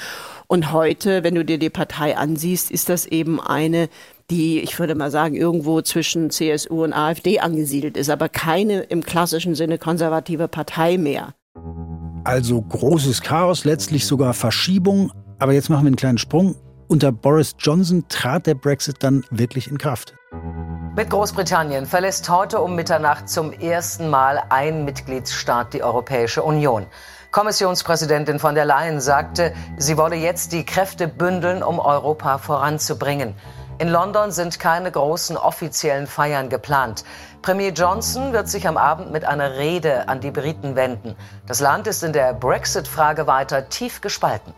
Und 0.46 0.72
heute, 0.72 1.24
wenn 1.24 1.34
du 1.34 1.44
dir 1.44 1.58
die 1.58 1.70
Partei 1.70 2.16
ansiehst, 2.16 2.70
ist 2.70 2.88
das 2.88 3.06
eben 3.06 3.40
eine, 3.40 3.88
die, 4.30 4.60
ich 4.60 4.78
würde 4.78 4.94
mal 4.94 5.10
sagen, 5.10 5.34
irgendwo 5.34 5.80
zwischen 5.82 6.30
CSU 6.30 6.84
und 6.84 6.92
AfD 6.92 7.40
angesiedelt 7.40 7.96
ist, 7.96 8.10
aber 8.10 8.28
keine 8.28 8.80
im 8.80 9.02
klassischen 9.02 9.54
Sinne 9.54 9.78
konservative 9.78 10.48
Partei 10.48 10.98
mehr. 10.98 11.34
Also 12.24 12.60
großes 12.60 13.22
Chaos, 13.22 13.64
letztlich 13.64 14.04
sogar 14.04 14.34
Verschiebung. 14.34 15.12
Aber 15.38 15.52
jetzt 15.52 15.70
machen 15.70 15.84
wir 15.84 15.88
einen 15.88 15.96
kleinen 15.96 16.18
Sprung. 16.18 16.56
Unter 16.88 17.12
Boris 17.12 17.54
Johnson 17.58 18.04
trat 18.08 18.46
der 18.46 18.54
Brexit 18.54 18.96
dann 19.00 19.24
wirklich 19.30 19.68
in 19.68 19.78
Kraft. 19.78 20.14
Mit 20.96 21.10
Großbritannien 21.10 21.84
verlässt 21.84 22.30
heute 22.30 22.62
um 22.62 22.74
Mitternacht 22.74 23.28
zum 23.28 23.52
ersten 23.52 24.08
Mal 24.08 24.42
ein 24.48 24.86
Mitgliedsstaat 24.86 25.74
die 25.74 25.82
Europäische 25.82 26.42
Union. 26.42 26.86
Kommissionspräsidentin 27.32 28.38
von 28.38 28.54
der 28.54 28.64
Leyen 28.64 29.02
sagte, 29.02 29.52
sie 29.76 29.98
wolle 29.98 30.16
jetzt 30.16 30.52
die 30.52 30.64
Kräfte 30.64 31.06
bündeln, 31.06 31.62
um 31.62 31.80
Europa 31.80 32.38
voranzubringen. 32.38 33.34
In 33.78 33.88
London 33.88 34.30
sind 34.30 34.58
keine 34.58 34.90
großen 34.90 35.36
offiziellen 35.36 36.06
Feiern 36.06 36.48
geplant. 36.48 37.04
Premier 37.42 37.72
Johnson 37.72 38.32
wird 38.32 38.48
sich 38.48 38.66
am 38.66 38.78
Abend 38.78 39.12
mit 39.12 39.26
einer 39.26 39.58
Rede 39.58 40.08
an 40.08 40.22
die 40.22 40.30
Briten 40.30 40.76
wenden. 40.76 41.14
Das 41.46 41.60
Land 41.60 41.86
ist 41.88 42.04
in 42.04 42.14
der 42.14 42.32
Brexit-Frage 42.32 43.26
weiter 43.26 43.68
tief 43.68 44.00
gespalten. 44.00 44.54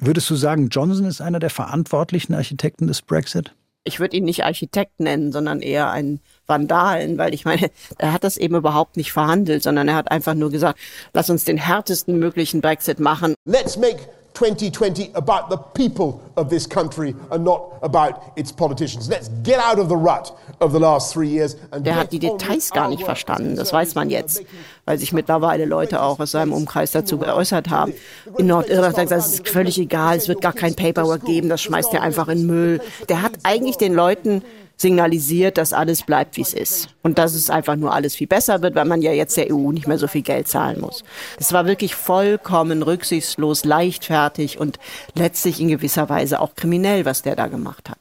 Würdest 0.00 0.28
du 0.28 0.34
sagen, 0.34 0.70
Johnson 0.70 1.06
ist 1.06 1.20
einer 1.20 1.38
der 1.38 1.50
verantwortlichen 1.50 2.34
Architekten 2.34 2.88
des 2.88 3.00
Brexit? 3.00 3.54
Ich 3.88 4.00
würde 4.00 4.16
ihn 4.16 4.24
nicht 4.24 4.44
Architekt 4.44 5.00
nennen, 5.00 5.32
sondern 5.32 5.62
eher 5.62 5.90
einen 5.90 6.20
Vandalen, 6.46 7.18
weil 7.18 7.34
ich 7.34 7.44
meine, 7.44 7.70
er 7.98 8.12
hat 8.12 8.22
das 8.22 8.36
eben 8.36 8.54
überhaupt 8.54 8.96
nicht 8.96 9.12
verhandelt, 9.12 9.62
sondern 9.62 9.88
er 9.88 9.96
hat 9.96 10.10
einfach 10.10 10.34
nur 10.34 10.50
gesagt, 10.50 10.78
lass 11.14 11.30
uns 11.30 11.44
den 11.44 11.56
härtesten 11.56 12.18
möglichen 12.18 12.60
Brexit 12.60 13.00
machen. 13.00 13.34
Let's 13.46 13.76
make 13.76 13.98
2020 14.38 15.10
about 15.14 15.50
the 15.50 15.56
people 15.74 16.20
of 16.36 16.48
this 16.48 16.68
country 16.68 17.12
and 17.30 17.44
not 17.44 17.78
about 17.82 18.32
its 18.36 18.52
politicians. 18.52 19.08
Let's 19.08 19.30
get 19.42 19.58
out 19.58 19.80
of 19.80 19.88
the 19.88 19.96
rut 19.96 20.32
of 20.60 20.70
the 20.72 20.78
last 20.78 21.12
three 21.12 21.28
years. 21.28 21.56
And 21.72 21.84
Der 21.84 21.96
hat 21.96 22.12
die 22.12 22.20
Details 22.20 22.70
gar 22.70 22.88
nicht 22.88 23.02
verstanden, 23.02 23.56
das 23.56 23.72
weiß 23.72 23.96
man 23.96 24.10
jetzt, 24.10 24.42
weil 24.84 24.96
sich 24.98 25.12
mittlerweile 25.12 25.64
Leute 25.64 26.00
auch 26.00 26.20
aus 26.20 26.30
seinem 26.30 26.52
Umkreis 26.52 26.92
dazu 26.92 27.18
geäußert 27.18 27.68
haben. 27.68 27.92
In 28.36 28.46
Nordirland 28.46 28.94
sagt 28.94 29.10
er, 29.10 29.16
das 29.16 29.34
ist 29.34 29.48
völlig 29.48 29.76
egal, 29.78 30.16
es 30.16 30.28
wird 30.28 30.40
gar 30.40 30.52
kein 30.52 30.76
Paperwork 30.76 31.24
geben, 31.24 31.48
das 31.48 31.60
schmeißt 31.60 31.92
er 31.94 32.02
einfach 32.02 32.28
in 32.28 32.46
Müll. 32.46 32.80
Der 33.08 33.22
hat 33.22 33.32
eigentlich 33.42 33.76
den 33.76 33.92
Leuten 33.92 34.42
signalisiert, 34.78 35.58
dass 35.58 35.72
alles 35.72 36.02
bleibt, 36.02 36.36
wie 36.36 36.42
es 36.42 36.54
ist. 36.54 36.88
Und 37.02 37.18
dass 37.18 37.34
es 37.34 37.50
einfach 37.50 37.76
nur 37.76 37.92
alles 37.92 38.14
viel 38.14 38.28
besser 38.28 38.62
wird, 38.62 38.76
weil 38.76 38.84
man 38.84 39.02
ja 39.02 39.12
jetzt 39.12 39.36
der 39.36 39.52
EU 39.52 39.72
nicht 39.72 39.88
mehr 39.88 39.98
so 39.98 40.06
viel 40.06 40.22
Geld 40.22 40.48
zahlen 40.48 40.80
muss. 40.80 41.04
Es 41.38 41.52
war 41.52 41.66
wirklich 41.66 41.94
vollkommen 41.94 42.82
rücksichtslos, 42.82 43.64
leichtfertig 43.64 44.58
und 44.58 44.78
letztlich 45.14 45.60
in 45.60 45.68
gewisser 45.68 46.08
Weise 46.08 46.40
auch 46.40 46.54
kriminell, 46.54 47.04
was 47.04 47.22
der 47.22 47.36
da 47.36 47.48
gemacht 47.48 47.90
hat. 47.90 47.98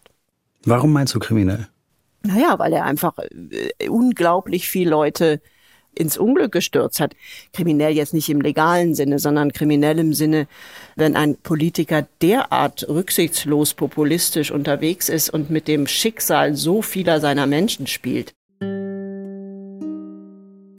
Warum 0.65 0.93
meinst 0.93 1.15
du 1.15 1.19
kriminell? 1.19 1.67
Naja, 2.23 2.59
weil 2.59 2.73
er 2.73 2.85
einfach 2.85 3.17
äh, 3.17 3.89
unglaublich 3.89 4.67
viele 4.67 4.91
Leute 4.91 5.41
ins 5.97 6.17
Unglück 6.17 6.51
gestürzt 6.51 6.99
hat. 6.99 7.15
Kriminell 7.53 7.93
jetzt 7.93 8.13
nicht 8.13 8.29
im 8.29 8.41
legalen 8.41 8.95
Sinne, 8.95 9.19
sondern 9.19 9.51
kriminell 9.51 9.99
im 9.99 10.13
Sinne, 10.13 10.47
wenn 10.95 11.15
ein 11.15 11.35
Politiker 11.35 12.07
derart 12.21 12.87
rücksichtslos 12.87 13.73
populistisch 13.73 14.51
unterwegs 14.51 15.09
ist 15.09 15.29
und 15.29 15.49
mit 15.49 15.67
dem 15.67 15.87
Schicksal 15.87 16.55
so 16.55 16.81
vieler 16.81 17.19
seiner 17.19 17.47
Menschen 17.47 17.87
spielt. 17.87 18.33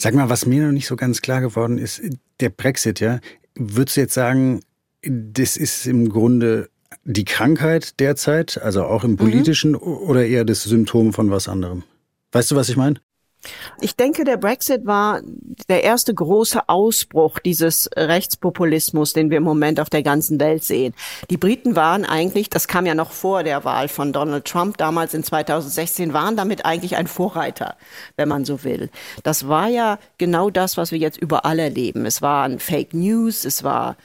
Sag 0.00 0.14
mal, 0.14 0.30
was 0.30 0.46
mir 0.46 0.64
noch 0.64 0.72
nicht 0.72 0.86
so 0.86 0.94
ganz 0.96 1.22
klar 1.22 1.40
geworden 1.40 1.76
ist, 1.76 2.00
der 2.40 2.50
Brexit, 2.50 3.00
ja. 3.00 3.18
Würdest 3.56 3.96
du 3.96 4.00
jetzt 4.02 4.14
sagen, 4.14 4.60
das 5.02 5.56
ist 5.56 5.86
im 5.86 6.08
Grunde 6.08 6.68
die 7.04 7.24
Krankheit 7.24 7.98
derzeit, 7.98 8.60
also 8.62 8.84
auch 8.84 9.02
im 9.02 9.12
mhm. 9.12 9.16
politischen, 9.16 9.72
mhm. 9.72 9.78
oder 9.78 10.24
eher 10.26 10.44
das 10.44 10.62
Symptom 10.62 11.12
von 11.12 11.30
was 11.30 11.48
anderem? 11.48 11.82
Weißt 12.32 12.50
du, 12.50 12.56
was 12.56 12.68
ich 12.68 12.76
meine? 12.76 13.00
Ich 13.80 13.94
denke, 13.94 14.24
der 14.24 14.36
Brexit 14.36 14.84
war 14.84 15.20
der 15.68 15.84
erste 15.84 16.12
große 16.12 16.68
Ausbruch 16.68 17.38
dieses 17.38 17.88
Rechtspopulismus, 17.96 19.12
den 19.12 19.30
wir 19.30 19.38
im 19.38 19.44
Moment 19.44 19.78
auf 19.78 19.90
der 19.90 20.02
ganzen 20.02 20.40
Welt 20.40 20.64
sehen. 20.64 20.94
Die 21.30 21.36
Briten 21.36 21.76
waren 21.76 22.04
eigentlich, 22.04 22.50
das 22.50 22.66
kam 22.66 22.86
ja 22.86 22.94
noch 22.94 23.12
vor 23.12 23.44
der 23.44 23.64
Wahl 23.64 23.88
von 23.88 24.12
Donald 24.12 24.44
Trump 24.44 24.76
damals 24.76 25.14
in 25.14 25.22
2016, 25.22 26.12
waren 26.12 26.36
damit 26.36 26.64
eigentlich 26.64 26.96
ein 26.96 27.06
Vorreiter, 27.06 27.76
wenn 28.16 28.28
man 28.28 28.44
so 28.44 28.64
will. 28.64 28.90
Das 29.22 29.46
war 29.46 29.68
ja 29.68 29.98
genau 30.18 30.50
das, 30.50 30.76
was 30.76 30.90
wir 30.90 30.98
jetzt 30.98 31.18
überall 31.18 31.60
erleben. 31.60 32.06
Es 32.06 32.20
waren 32.20 32.58
Fake 32.58 32.92
News, 32.92 33.44
es 33.44 33.62
war 33.62 33.96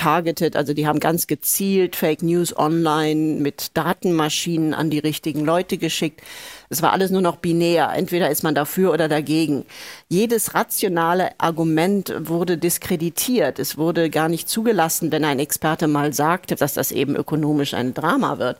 targeted, 0.00 0.56
also 0.56 0.72
die 0.72 0.86
haben 0.86 0.98
ganz 0.98 1.26
gezielt 1.26 1.94
Fake 1.94 2.22
News 2.22 2.56
online 2.56 3.38
mit 3.40 3.76
Datenmaschinen 3.76 4.72
an 4.72 4.88
die 4.88 4.98
richtigen 4.98 5.44
Leute 5.44 5.76
geschickt. 5.76 6.22
Es 6.70 6.80
war 6.80 6.92
alles 6.92 7.10
nur 7.10 7.20
noch 7.20 7.36
binär. 7.36 7.92
Entweder 7.94 8.30
ist 8.30 8.42
man 8.42 8.54
dafür 8.54 8.92
oder 8.92 9.08
dagegen. 9.08 9.66
Jedes 10.08 10.54
rationale 10.54 11.32
Argument 11.38 12.14
wurde 12.18 12.56
diskreditiert. 12.56 13.58
Es 13.58 13.76
wurde 13.76 14.08
gar 14.08 14.30
nicht 14.30 14.48
zugelassen, 14.48 15.12
wenn 15.12 15.24
ein 15.24 15.38
Experte 15.38 15.86
mal 15.86 16.14
sagte, 16.14 16.54
dass 16.54 16.72
das 16.72 16.92
eben 16.92 17.14
ökonomisch 17.14 17.74
ein 17.74 17.92
Drama 17.92 18.38
wird. 18.38 18.56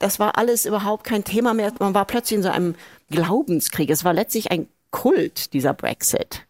Das 0.00 0.18
war 0.18 0.36
alles 0.36 0.66
überhaupt 0.66 1.04
kein 1.04 1.22
Thema 1.22 1.54
mehr. 1.54 1.72
Man 1.78 1.94
war 1.94 2.06
plötzlich 2.06 2.38
in 2.38 2.42
so 2.42 2.50
einem 2.50 2.74
Glaubenskrieg. 3.08 3.88
Es 3.88 4.04
war 4.04 4.14
letztlich 4.14 4.50
ein 4.50 4.66
Kult, 4.90 5.52
dieser 5.52 5.74
Brexit 5.74 6.44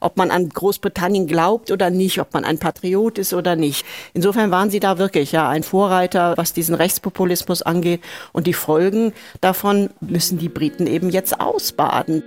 ob 0.00 0.16
man 0.16 0.30
an 0.30 0.48
Großbritannien 0.48 1.26
glaubt 1.26 1.70
oder 1.70 1.90
nicht, 1.90 2.20
ob 2.20 2.34
man 2.34 2.44
ein 2.44 2.58
Patriot 2.58 3.18
ist 3.18 3.32
oder 3.32 3.56
nicht. 3.56 3.84
Insofern 4.14 4.50
waren 4.50 4.70
sie 4.70 4.80
da 4.80 4.98
wirklich 4.98 5.32
ja 5.32 5.48
ein 5.48 5.62
Vorreiter, 5.62 6.36
was 6.36 6.52
diesen 6.52 6.74
Rechtspopulismus 6.74 7.62
angeht. 7.62 8.00
Und 8.32 8.46
die 8.46 8.52
Folgen 8.52 9.12
davon 9.40 9.90
müssen 10.00 10.38
die 10.38 10.48
Briten 10.48 10.86
eben 10.86 11.10
jetzt 11.10 11.40
ausbaden. 11.40 12.22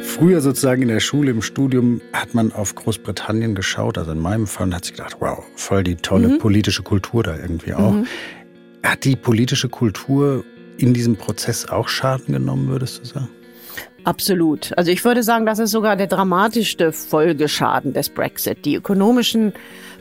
Früher 0.00 0.40
sozusagen 0.40 0.82
in 0.82 0.88
der 0.88 1.00
Schule, 1.00 1.30
im 1.30 1.42
Studium 1.42 2.00
hat 2.12 2.32
man 2.32 2.52
auf 2.52 2.74
Großbritannien 2.74 3.54
geschaut, 3.54 3.98
also 3.98 4.12
in 4.12 4.20
meinem 4.20 4.46
Fall, 4.46 4.68
und 4.68 4.74
hat 4.74 4.84
sich 4.84 4.94
gedacht, 4.94 5.16
wow, 5.20 5.44
voll 5.54 5.84
die 5.84 5.96
tolle 5.96 6.28
mhm. 6.28 6.38
politische 6.38 6.82
Kultur 6.82 7.22
da 7.22 7.36
irgendwie 7.36 7.74
auch. 7.74 7.92
Mhm. 7.92 8.06
Hat 8.82 9.04
die 9.04 9.16
politische 9.16 9.68
Kultur 9.68 10.44
in 10.78 10.94
diesem 10.94 11.16
Prozess 11.16 11.68
auch 11.68 11.88
Schaden 11.88 12.32
genommen, 12.32 12.68
würdest 12.68 13.00
du 13.00 13.04
sagen? 13.04 13.28
Absolut. 14.04 14.72
Also 14.76 14.90
ich 14.90 15.04
würde 15.04 15.22
sagen, 15.22 15.44
das 15.44 15.58
ist 15.58 15.70
sogar 15.70 15.96
der 15.96 16.06
dramatischste 16.06 16.92
Folgeschaden 16.92 17.92
des 17.92 18.08
Brexit. 18.08 18.64
Die 18.64 18.76
ökonomischen 18.76 19.52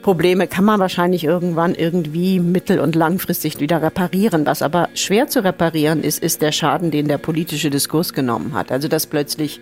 Probleme 0.01 0.47
kann 0.47 0.63
man 0.63 0.79
wahrscheinlich 0.79 1.23
irgendwann 1.23 1.75
irgendwie 1.75 2.39
mittel- 2.39 2.79
und 2.79 2.95
langfristig 2.95 3.59
wieder 3.59 3.81
reparieren. 3.81 4.45
Was 4.45 4.61
aber 4.61 4.89
schwer 4.93 5.27
zu 5.27 5.43
reparieren 5.43 6.03
ist, 6.03 6.23
ist 6.23 6.41
der 6.41 6.51
Schaden, 6.51 6.91
den 6.91 7.07
der 7.07 7.17
politische 7.17 7.69
Diskurs 7.69 8.13
genommen 8.13 8.53
hat. 8.53 8.71
Also 8.71 8.87
dass 8.87 9.07
plötzlich 9.07 9.59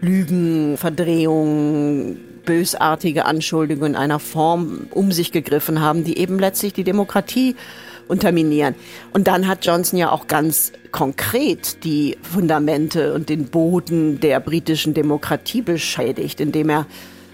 Lügen, 0.00 0.76
Verdrehungen, 0.76 2.18
bösartige 2.44 3.26
Anschuldigungen 3.26 3.92
in 3.92 3.98
einer 3.98 4.20
Form 4.20 4.86
um 4.92 5.12
sich 5.12 5.32
gegriffen 5.32 5.82
haben, 5.82 6.04
die 6.04 6.16
eben 6.16 6.38
letztlich 6.38 6.72
die 6.72 6.84
Demokratie 6.84 7.56
unterminieren. 8.06 8.74
Und 9.12 9.28
dann 9.28 9.46
hat 9.46 9.66
Johnson 9.66 9.98
ja 9.98 10.10
auch 10.10 10.28
ganz 10.28 10.72
konkret 10.92 11.84
die 11.84 12.16
Fundamente 12.22 13.14
und 13.14 13.28
den 13.28 13.46
Boden 13.46 14.20
der 14.20 14.40
britischen 14.40 14.94
Demokratie 14.94 15.62
beschädigt, 15.62 16.40
indem 16.40 16.70
er 16.70 16.86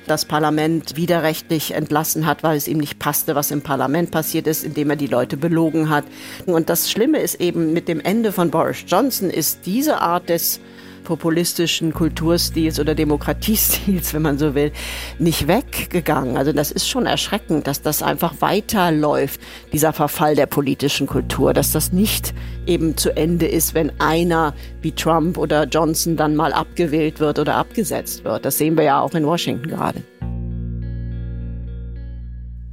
das 0.06 0.24
Parlament 0.24 0.96
widerrechtlich 0.96 1.72
entlassen 1.72 2.26
hat, 2.26 2.42
weil 2.42 2.56
es 2.56 2.68
ihm 2.68 2.78
nicht 2.78 2.98
passte, 2.98 3.34
was 3.34 3.50
im 3.50 3.62
Parlament 3.62 4.10
passiert 4.10 4.46
ist, 4.46 4.64
indem 4.64 4.90
er 4.90 4.96
die 4.96 5.06
Leute 5.06 5.36
belogen 5.36 5.88
hat. 5.88 6.04
Und 6.46 6.68
das 6.68 6.90
Schlimme 6.90 7.20
ist 7.20 7.40
eben 7.40 7.72
mit 7.72 7.88
dem 7.88 8.00
Ende 8.00 8.32
von 8.32 8.50
Boris 8.50 8.84
Johnson 8.86 9.30
ist 9.30 9.60
diese 9.64 10.00
Art 10.00 10.28
des 10.28 10.60
populistischen 11.04 11.92
Kulturstils 11.92 12.80
oder 12.80 12.94
Demokratiestils, 12.94 14.12
wenn 14.14 14.22
man 14.22 14.38
so 14.38 14.54
will, 14.54 14.72
nicht 15.18 15.46
weggegangen. 15.46 16.36
Also 16.36 16.52
das 16.52 16.72
ist 16.72 16.88
schon 16.88 17.06
erschreckend, 17.06 17.66
dass 17.66 17.82
das 17.82 18.02
einfach 18.02 18.34
weiterläuft, 18.40 19.40
dieser 19.72 19.92
Verfall 19.92 20.34
der 20.34 20.46
politischen 20.46 21.06
Kultur, 21.06 21.52
dass 21.52 21.70
das 21.70 21.92
nicht 21.92 22.34
eben 22.66 22.96
zu 22.96 23.16
Ende 23.16 23.46
ist, 23.46 23.74
wenn 23.74 23.92
einer 24.00 24.54
wie 24.82 24.92
Trump 24.92 25.38
oder 25.38 25.64
Johnson 25.64 26.16
dann 26.16 26.34
mal 26.34 26.52
abgewählt 26.52 27.20
wird 27.20 27.38
oder 27.38 27.54
abgesetzt 27.54 28.24
wird. 28.24 28.44
Das 28.44 28.58
sehen 28.58 28.76
wir 28.76 28.84
ja 28.84 29.00
auch 29.00 29.14
in 29.14 29.24
Washington 29.24 29.68
gerade. 29.68 30.02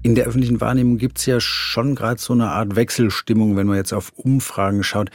In 0.03 0.15
der 0.15 0.25
öffentlichen 0.25 0.59
Wahrnehmung 0.59 0.97
gibt 0.97 1.19
es 1.19 1.27
ja 1.27 1.39
schon 1.39 1.93
gerade 1.93 2.19
so 2.19 2.33
eine 2.33 2.49
Art 2.49 2.75
Wechselstimmung, 2.75 3.55
wenn 3.55 3.67
man 3.67 3.77
jetzt 3.77 3.93
auf 3.93 4.11
Umfragen 4.15 4.81
schaut. 4.83 5.11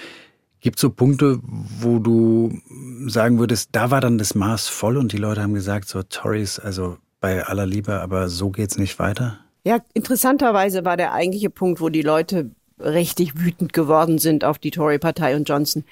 Gibt 0.61 0.79
es 0.79 0.83
so 0.83 0.91
Punkte, 0.91 1.39
wo 1.43 1.99
du 1.99 2.59
sagen 3.07 3.39
würdest, 3.39 3.71
da 3.73 3.91
war 3.91 4.01
dann 4.01 4.19
das 4.19 4.35
Maß 4.35 4.69
voll 4.69 4.97
und 4.97 5.13
die 5.13 5.19
Leute 5.19 5.43
haben 5.43 5.55
gesagt, 5.55 5.89
so 5.89 6.03
Tories, 6.03 6.59
also 6.59 6.97
bei 7.21 7.45
aller 7.45 7.67
Liebe, 7.67 8.01
aber 8.01 8.29
so 8.29 8.51
geht's 8.51 8.79
nicht 8.79 8.99
weiter? 8.99 9.39
Ja, 9.65 9.79
interessanterweise 9.95 10.85
war 10.85 10.97
der 10.97 11.13
eigentliche 11.13 11.51
Punkt, 11.51 11.81
wo 11.81 11.89
die 11.89 12.03
Leute 12.03 12.51
richtig 12.79 13.39
wütend 13.39 13.73
geworden 13.73 14.19
sind 14.19 14.45
auf 14.45 14.59
die 14.59 14.71
Tory-Partei 14.71 15.37
und 15.37 15.49
Johnson. 15.49 15.85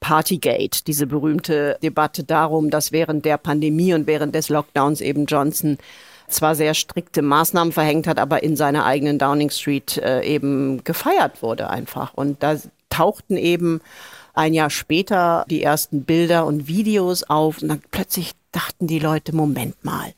Partygate, 0.00 0.82
diese 0.84 1.06
berühmte 1.06 1.78
Debatte 1.80 2.24
darum, 2.24 2.70
dass 2.70 2.90
während 2.90 3.24
der 3.24 3.38
Pandemie 3.38 3.94
und 3.94 4.08
während 4.08 4.34
des 4.34 4.48
Lockdowns 4.48 5.00
eben 5.00 5.26
Johnson 5.26 5.78
zwar 6.28 6.56
sehr 6.56 6.74
strikte 6.74 7.22
Maßnahmen 7.22 7.72
verhängt 7.72 8.08
hat, 8.08 8.18
aber 8.18 8.42
in 8.42 8.56
seiner 8.56 8.84
eigenen 8.84 9.18
Downing 9.18 9.50
Street 9.50 9.98
äh, 9.98 10.24
eben 10.24 10.82
gefeiert 10.82 11.40
wurde 11.42 11.70
einfach. 11.70 12.14
Und 12.14 12.42
da 12.42 12.56
tauchten 12.92 13.36
eben 13.36 13.80
ein 14.34 14.54
Jahr 14.54 14.70
später 14.70 15.44
die 15.48 15.62
ersten 15.62 16.04
Bilder 16.04 16.46
und 16.46 16.66
Videos 16.66 17.22
auf. 17.24 17.62
Und 17.62 17.68
dann 17.68 17.82
plötzlich 17.90 18.32
dachten 18.50 18.86
die 18.86 18.98
Leute, 18.98 19.34
Moment 19.34 19.84
mal, 19.84 20.12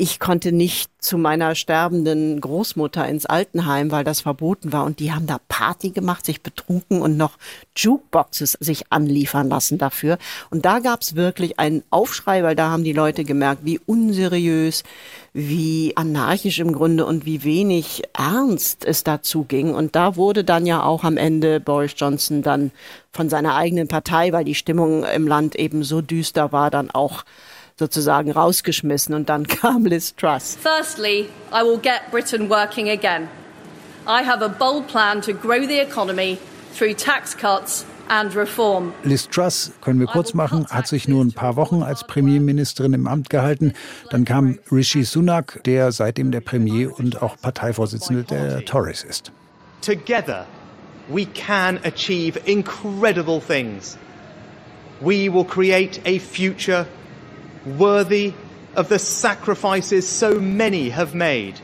ich 0.00 0.20
konnte 0.20 0.52
nicht 0.52 0.92
zu 1.00 1.18
meiner 1.18 1.56
sterbenden 1.56 2.40
Großmutter 2.40 3.06
ins 3.08 3.26
Altenheim, 3.26 3.90
weil 3.90 4.04
das 4.04 4.20
verboten 4.20 4.72
war. 4.72 4.84
Und 4.84 5.00
die 5.00 5.12
haben 5.12 5.26
da 5.26 5.38
Party 5.48 5.90
gemacht, 5.90 6.24
sich 6.24 6.40
betrunken 6.40 7.02
und 7.02 7.16
noch 7.16 7.36
Jukeboxes 7.76 8.52
sich 8.60 8.92
anliefern 8.92 9.48
lassen 9.48 9.76
dafür. 9.76 10.18
Und 10.50 10.64
da 10.64 10.78
gab's 10.78 11.16
wirklich 11.16 11.58
einen 11.58 11.82
Aufschrei, 11.90 12.44
weil 12.44 12.54
da 12.54 12.70
haben 12.70 12.84
die 12.84 12.92
Leute 12.92 13.24
gemerkt, 13.24 13.64
wie 13.64 13.80
unseriös, 13.86 14.84
wie 15.32 15.96
anarchisch 15.96 16.60
im 16.60 16.72
Grunde 16.72 17.04
und 17.04 17.26
wie 17.26 17.42
wenig 17.42 18.04
ernst 18.16 18.84
es 18.84 19.02
dazu 19.02 19.42
ging. 19.42 19.74
Und 19.74 19.96
da 19.96 20.14
wurde 20.14 20.44
dann 20.44 20.64
ja 20.64 20.84
auch 20.84 21.02
am 21.02 21.16
Ende 21.16 21.58
Boris 21.58 21.94
Johnson 21.96 22.42
dann 22.42 22.70
von 23.10 23.28
seiner 23.28 23.56
eigenen 23.56 23.88
Partei, 23.88 24.32
weil 24.32 24.44
die 24.44 24.54
Stimmung 24.54 25.02
im 25.02 25.26
Land 25.26 25.56
eben 25.56 25.82
so 25.82 26.02
düster 26.02 26.52
war, 26.52 26.70
dann 26.70 26.88
auch 26.88 27.24
sozusagen 27.78 28.30
rausgeschmissen 28.32 29.14
und 29.14 29.28
dann 29.28 29.46
kam 29.46 29.86
Liz 29.86 30.14
Truss. 30.16 30.56
Firstly, 30.60 31.28
I 31.52 31.62
will 31.62 31.78
get 31.78 32.10
Britain 32.10 32.50
working 32.50 32.90
again. 32.90 33.28
I 34.06 34.22
have 34.22 34.42
a 34.42 34.48
bold 34.48 34.86
plan 34.88 35.20
to 35.22 35.32
grow 35.32 35.66
the 35.66 35.78
economy 35.80 36.38
through 36.76 36.94
tax 36.94 37.36
cuts 37.36 37.84
and 38.08 38.34
reform. 38.34 38.92
Liz 39.04 39.28
Truss, 39.28 39.72
können 39.82 40.00
wir 40.00 40.06
kurz 40.06 40.34
machen, 40.34 40.66
hat 40.68 40.86
sich 40.86 41.08
nur 41.08 41.22
ein 41.22 41.32
paar 41.32 41.56
Wochen 41.56 41.82
als 41.82 42.06
Premierministerin 42.06 42.94
im 42.94 43.06
Amt 43.06 43.30
gehalten. 43.30 43.74
Dann 44.10 44.24
kam 44.24 44.58
Rishi 44.72 45.04
Sunak, 45.04 45.60
der 45.64 45.92
seitdem 45.92 46.30
der 46.30 46.40
Premier 46.40 46.90
und 46.98 47.22
auch 47.22 47.36
Parteivorsitzende 47.40 48.24
der 48.24 48.64
Tories 48.64 49.04
ist. 49.04 49.30
Together 49.82 50.46
we 51.08 51.24
can 51.26 51.80
achieve 51.84 52.36
incredible 52.46 53.40
things. 53.40 53.96
We 55.00 55.28
will 55.28 55.44
create 55.44 56.00
a 56.04 56.18
future 56.18 56.86
worthy 57.64 58.32
of 58.76 58.88
the 58.88 58.98
sacrifices 58.98 60.06
so 60.08 60.40
many 60.40 60.90
have 60.90 61.14
made. 61.14 61.54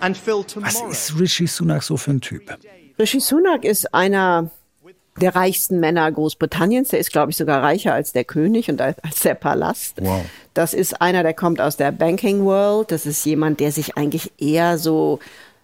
And 0.00 0.16
fill 0.16 0.42
tomorrow. 0.44 0.88
Was 0.88 1.10
ist 1.10 1.20
Rishi 1.20 1.46
Sunak 1.46 1.82
so 1.82 1.96
für 1.96 2.12
ein 2.12 2.20
Typ? 2.20 2.58
Rishi 2.98 3.20
Sunak 3.20 3.64
ist 3.64 3.94
einer 3.94 4.50
der 5.20 5.36
reichsten 5.36 5.78
Männer 5.78 6.10
Großbritanniens. 6.10 6.88
Der 6.88 6.98
ist, 6.98 7.12
glaube 7.12 7.30
ich, 7.30 7.36
sogar 7.36 7.62
reicher 7.62 7.94
als 7.94 8.12
der 8.12 8.24
König 8.24 8.68
und 8.68 8.80
als 8.80 9.20
der 9.22 9.34
Palast. 9.34 9.98
Wow. 10.00 10.24
Das 10.54 10.74
ist 10.74 11.00
einer, 11.00 11.22
der 11.22 11.34
kommt 11.34 11.60
aus 11.60 11.76
der 11.76 11.92
Banking 11.92 12.44
World. 12.44 12.90
Das 12.90 13.06
ist 13.06 13.24
jemand, 13.24 13.60
der 13.60 13.72
sich 13.72 13.96
eigentlich 13.96 14.32
eher 14.38 14.78
so 14.78 15.20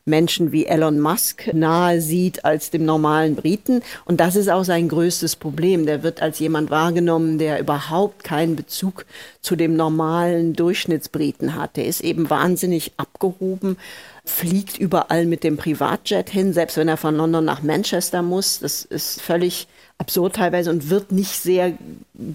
Menschen 0.09 0.51
wie 0.51 0.67
Elon 0.67 0.99
Musk 0.99 1.53
nahe 1.53 2.01
sieht 2.01 2.45
als 2.45 2.71
dem 2.71 2.85
normalen 2.85 3.37
Briten. 3.37 3.83
Und 4.05 4.19
das 4.21 4.35
ist 4.35 4.49
auch 4.49 4.65
sein 4.65 4.89
größtes 4.89 5.37
Problem. 5.37 5.87
Der 5.87 6.03
wird 6.03 6.21
als 6.21 6.39
jemand 6.39 6.71
wahrgenommen, 6.71 7.39
der 7.39 7.61
überhaupt 7.61 8.25
keinen 8.25 8.57
Bezug 8.57 9.05
zu 9.41 9.55
dem 9.55 9.77
normalen 9.77 10.55
Durchschnittsbriten 10.55 11.55
hat. 11.55 11.77
Der 11.77 11.87
ist 11.87 12.01
eben 12.01 12.29
wahnsinnig 12.31 12.93
abgehoben, 12.97 13.77
fliegt 14.25 14.79
überall 14.79 15.27
mit 15.27 15.45
dem 15.45 15.57
Privatjet 15.57 16.31
hin, 16.31 16.53
selbst 16.53 16.77
wenn 16.77 16.89
er 16.89 16.97
von 16.97 17.17
London 17.17 17.45
nach 17.45 17.63
Manchester 17.63 18.23
muss. 18.23 18.59
Das 18.59 18.85
ist 18.85 19.21
völlig 19.21 19.69
absurd 19.99 20.37
teilweise 20.37 20.71
und 20.71 20.91
wird 20.91 21.11
nicht 21.11 21.33
sehr 21.33 21.77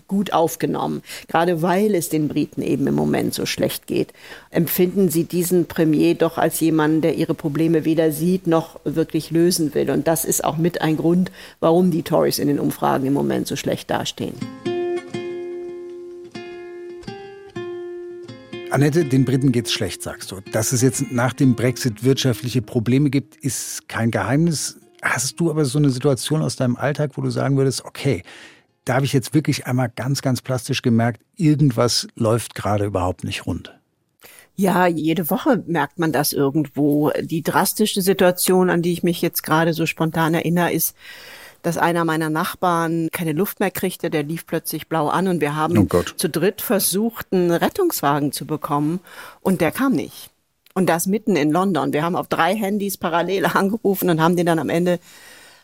gut 0.07 0.33
aufgenommen, 0.33 1.01
gerade 1.27 1.61
weil 1.61 1.95
es 1.95 2.09
den 2.09 2.27
Briten 2.27 2.61
eben 2.61 2.85
im 2.87 2.93
Moment 2.93 3.33
so 3.33 3.45
schlecht 3.45 3.87
geht. 3.87 4.13
Empfinden 4.51 5.09
Sie 5.09 5.23
diesen 5.23 5.65
Premier 5.65 6.13
doch 6.13 6.37
als 6.37 6.59
jemanden, 6.59 7.01
der 7.01 7.15
ihre 7.15 7.33
Probleme 7.33 7.85
weder 7.85 8.11
sieht 8.11 8.47
noch 8.47 8.79
wirklich 8.83 9.31
lösen 9.31 9.73
will. 9.73 9.89
Und 9.89 10.07
das 10.07 10.25
ist 10.25 10.43
auch 10.43 10.57
mit 10.57 10.81
ein 10.81 10.97
Grund, 10.97 11.31
warum 11.61 11.89
die 11.89 12.03
Tories 12.03 12.37
in 12.37 12.49
den 12.49 12.59
Umfragen 12.59 13.05
im 13.05 13.13
Moment 13.13 13.47
so 13.47 13.55
schlecht 13.55 13.89
dastehen. 13.89 14.35
Annette, 18.71 19.05
den 19.05 19.23
Briten 19.23 19.51
geht's 19.51 19.71
schlecht, 19.71 20.01
sagst 20.01 20.31
du. 20.31 20.41
Dass 20.51 20.71
es 20.71 20.81
jetzt 20.81 21.11
nach 21.11 21.33
dem 21.33 21.53
Brexit 21.55 22.03
wirtschaftliche 22.03 22.61
Probleme 22.63 23.11
gibt, 23.11 23.35
ist 23.37 23.87
kein 23.87 24.09
Geheimnis. 24.09 24.79
Hast 25.03 25.39
du 25.39 25.49
aber 25.49 25.65
so 25.65 25.77
eine 25.77 25.89
Situation 25.89 26.41
aus 26.41 26.55
deinem 26.55 26.77
Alltag, 26.77 27.11
wo 27.15 27.21
du 27.21 27.29
sagen 27.29 27.57
würdest, 27.57 27.83
okay, 27.83 28.23
da 28.85 28.95
habe 28.95 29.05
ich 29.05 29.13
jetzt 29.13 29.33
wirklich 29.33 29.67
einmal 29.67 29.91
ganz, 29.93 30.21
ganz 30.21 30.41
plastisch 30.41 30.81
gemerkt, 30.81 31.21
irgendwas 31.35 32.07
läuft 32.15 32.55
gerade 32.55 32.85
überhaupt 32.85 33.23
nicht 33.23 33.45
rund. 33.45 33.73
Ja, 34.55 34.87
jede 34.87 35.29
Woche 35.29 35.63
merkt 35.65 35.99
man 35.99 36.11
das 36.11 36.31
irgendwo. 36.31 37.11
Die 37.21 37.41
drastische 37.41 38.01
Situation, 38.01 38.69
an 38.69 38.81
die 38.81 38.93
ich 38.93 39.03
mich 39.03 39.21
jetzt 39.21 39.41
gerade 39.41 39.73
so 39.73 39.85
spontan 39.85 40.35
erinnere, 40.35 40.71
ist, 40.71 40.95
dass 41.63 41.77
einer 41.77 42.05
meiner 42.05 42.29
Nachbarn 42.29 43.09
keine 43.11 43.31
Luft 43.31 43.59
mehr 43.59 43.71
kriegte, 43.71 44.09
der 44.09 44.23
lief 44.23 44.45
plötzlich 44.45 44.87
blau 44.87 45.07
an 45.07 45.27
und 45.27 45.41
wir 45.41 45.55
haben 45.55 45.77
oh 45.77 46.03
zu 46.15 46.29
dritt 46.29 46.61
versucht, 46.61 47.27
einen 47.31 47.51
Rettungswagen 47.51 48.31
zu 48.31 48.45
bekommen 48.45 48.99
und 49.41 49.61
der 49.61 49.71
kam 49.71 49.93
nicht. 49.93 50.32
Und 50.73 50.87
das 50.87 51.05
mitten 51.05 51.35
in 51.35 51.51
London. 51.51 51.93
Wir 51.93 52.03
haben 52.03 52.15
auf 52.15 52.27
drei 52.27 52.55
Handys 52.55 52.97
parallel 52.97 53.45
angerufen 53.53 54.09
und 54.09 54.21
haben 54.21 54.35
den 54.35 54.45
dann 54.45 54.59
am 54.59 54.69
Ende 54.69 54.99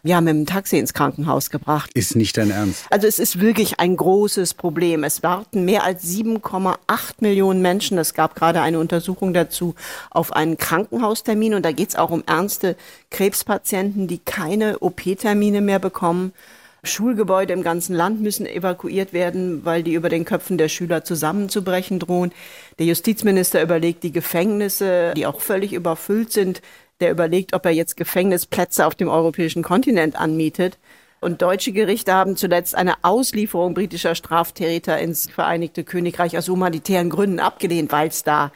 ja, 0.04 0.22
mit 0.22 0.34
dem 0.34 0.46
Taxi 0.46 0.78
ins 0.78 0.94
Krankenhaus 0.94 1.50
gebracht. 1.50 1.92
Ist 1.94 2.16
nicht 2.16 2.38
dein 2.38 2.52
Ernst? 2.52 2.86
Also 2.90 3.08
es 3.08 3.20
ist 3.20 3.42
wirklich 3.42 3.80
ein 3.80 3.98
großes 3.98 4.54
Problem. 4.54 5.04
Es 5.04 5.24
warten 5.24 5.66
mehr 5.66 5.84
als 5.84 6.06
7,8 6.06 6.78
Millionen 7.20 7.62
Menschen, 7.62 7.98
es 7.98 8.14
gab 8.14 8.36
gerade 8.36 8.62
eine 8.62 8.80
Untersuchung 8.80 9.34
dazu, 9.34 9.76
auf 10.10 10.32
einen 10.32 10.58
Krankenhaustermin. 10.58 11.54
Und 11.54 11.66
da 11.66 11.72
geht 11.72 11.90
es 11.90 11.96
auch 11.96 12.12
um 12.12 12.24
ernste 12.26 12.78
Krebspatienten, 13.12 14.08
die 14.08 14.20
keine 14.20 14.80
OP-Termine 14.80 15.62
mehr 15.62 15.80
bekommen. 15.80 16.34
Schulgebäude 16.84 17.54
im 17.54 17.64
ganzen 17.64 17.94
Land 17.96 18.22
müssen 18.22 18.46
evakuiert 18.46 19.14
werden, 19.14 19.66
weil 19.66 19.84
die 19.84 19.94
über 19.94 20.10
den 20.10 20.26
Köpfen 20.26 20.58
der 20.58 20.70
Schüler 20.70 21.04
zusammenzubrechen 21.04 22.00
drohen. 22.00 22.32
Der 22.78 22.86
Justizminister 22.86 23.62
überlegt, 23.62 24.04
die 24.04 24.12
Gefängnisse, 24.12 25.14
die 25.16 25.26
auch 25.26 25.42
völlig 25.42 25.74
überfüllt 25.74 26.32
sind, 26.32 26.62
der 27.00 27.12
überlegt, 27.12 27.54
ob 27.54 27.66
er 27.66 27.72
jetzt 27.72 27.98
Gefängnisplätze 27.98 28.86
auf 28.86 28.96
dem 28.96 29.10
europäischen 29.10 29.64
Kontinent 29.64 30.16
anmietet. 30.20 30.78
Und 31.22 31.42
deutsche 31.42 31.74
Gerichte 31.74 32.14
haben 32.14 32.38
zuletzt 32.38 32.76
eine 32.76 32.96
Auslieferung 33.04 33.74
britischer 33.74 34.16
Straftäter 34.16 35.00
ins 35.00 35.30
Vereinigte 35.30 35.84
Königreich 35.84 36.38
aus 36.38 36.48
humanitären 36.48 37.10
Gründen 37.10 37.40
abgelehnt, 37.40 37.92
weil 37.92 38.08
es 38.08 38.24
da 38.24 38.52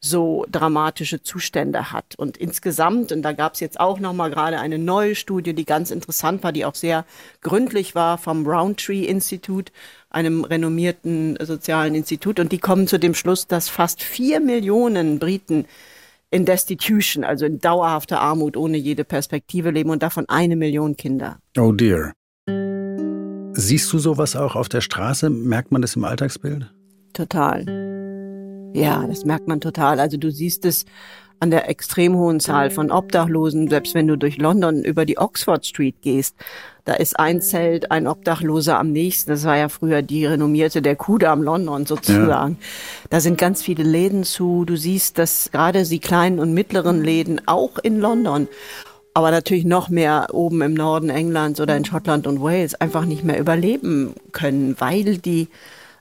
so 0.00 0.46
dramatische 0.50 1.22
Zustände 1.22 1.92
hat. 1.92 2.14
Und 2.16 2.36
insgesamt, 2.36 3.10
und 3.10 3.22
da 3.22 3.32
gab 3.32 3.54
es 3.54 3.60
jetzt 3.60 3.80
auch 3.80 3.98
noch 3.98 4.12
mal 4.12 4.30
gerade 4.30 4.58
eine 4.60 4.78
neue 4.78 5.14
Studie, 5.14 5.54
die 5.54 5.64
ganz 5.64 5.90
interessant 5.90 6.42
war, 6.42 6.52
die 6.52 6.64
auch 6.64 6.74
sehr 6.74 7.04
gründlich 7.40 7.94
war 7.94 8.18
vom 8.18 8.46
Roundtree 8.46 9.04
Institut, 9.04 9.72
einem 10.10 10.44
renommierten 10.44 11.36
sozialen 11.40 11.94
Institut. 11.94 12.38
Und 12.38 12.52
die 12.52 12.58
kommen 12.58 12.86
zu 12.86 12.98
dem 12.98 13.14
Schluss, 13.14 13.46
dass 13.46 13.68
fast 13.68 14.02
vier 14.02 14.40
Millionen 14.40 15.18
Briten 15.18 15.66
in 16.30 16.44
Destitution, 16.44 17.24
also 17.24 17.46
in 17.46 17.58
dauerhafter 17.58 18.20
Armut 18.20 18.56
ohne 18.56 18.76
jede 18.76 19.04
Perspektive 19.04 19.70
leben 19.70 19.90
und 19.90 20.02
davon 20.02 20.28
eine 20.28 20.56
Million 20.56 20.96
Kinder. 20.96 21.38
Oh 21.56 21.72
dear. 21.72 22.12
Siehst 23.54 23.92
du 23.92 23.98
sowas 23.98 24.36
auch 24.36 24.54
auf 24.54 24.68
der 24.68 24.82
Straße? 24.82 25.30
Merkt 25.30 25.72
man 25.72 25.82
das 25.82 25.96
im 25.96 26.04
Alltagsbild? 26.04 26.70
Total. 27.12 28.07
Ja, 28.74 29.06
das 29.06 29.24
merkt 29.24 29.48
man 29.48 29.60
total. 29.60 30.00
Also 30.00 30.16
du 30.16 30.30
siehst 30.30 30.64
es 30.64 30.84
an 31.40 31.50
der 31.50 31.68
extrem 31.68 32.16
hohen 32.16 32.40
Zahl 32.40 32.70
von 32.70 32.90
Obdachlosen, 32.90 33.68
selbst 33.68 33.94
wenn 33.94 34.08
du 34.08 34.16
durch 34.16 34.38
London 34.38 34.82
über 34.82 35.04
die 35.04 35.18
Oxford 35.18 35.64
Street 35.64 35.94
gehst. 36.02 36.34
Da 36.84 36.94
ist 36.94 37.18
ein 37.18 37.40
Zelt, 37.40 37.92
ein 37.92 38.06
Obdachloser 38.06 38.78
am 38.78 38.90
nächsten. 38.90 39.30
Das 39.30 39.44
war 39.44 39.56
ja 39.56 39.68
früher 39.68 40.02
die 40.02 40.26
renommierte 40.26 40.82
der 40.82 40.96
Kudamm 40.96 41.42
London 41.42 41.86
sozusagen. 41.86 42.58
Ja. 42.60 42.66
Da 43.10 43.20
sind 43.20 43.38
ganz 43.38 43.62
viele 43.62 43.84
Läden 43.84 44.24
zu. 44.24 44.64
Du 44.64 44.76
siehst, 44.76 45.18
dass 45.18 45.50
gerade 45.52 45.84
die 45.84 46.00
kleinen 46.00 46.40
und 46.40 46.54
mittleren 46.54 47.04
Läden 47.04 47.40
auch 47.46 47.78
in 47.78 48.00
London 48.00 48.48
aber 49.14 49.32
natürlich 49.32 49.64
noch 49.64 49.88
mehr 49.88 50.28
oben 50.32 50.62
im 50.62 50.74
Norden 50.74 51.10
Englands 51.10 51.60
oder 51.60 51.76
in 51.76 51.84
Schottland 51.84 52.28
und 52.28 52.40
Wales 52.40 52.76
einfach 52.76 53.04
nicht 53.04 53.24
mehr 53.24 53.40
überleben 53.40 54.14
können, 54.30 54.76
weil 54.78 55.18
die 55.18 55.48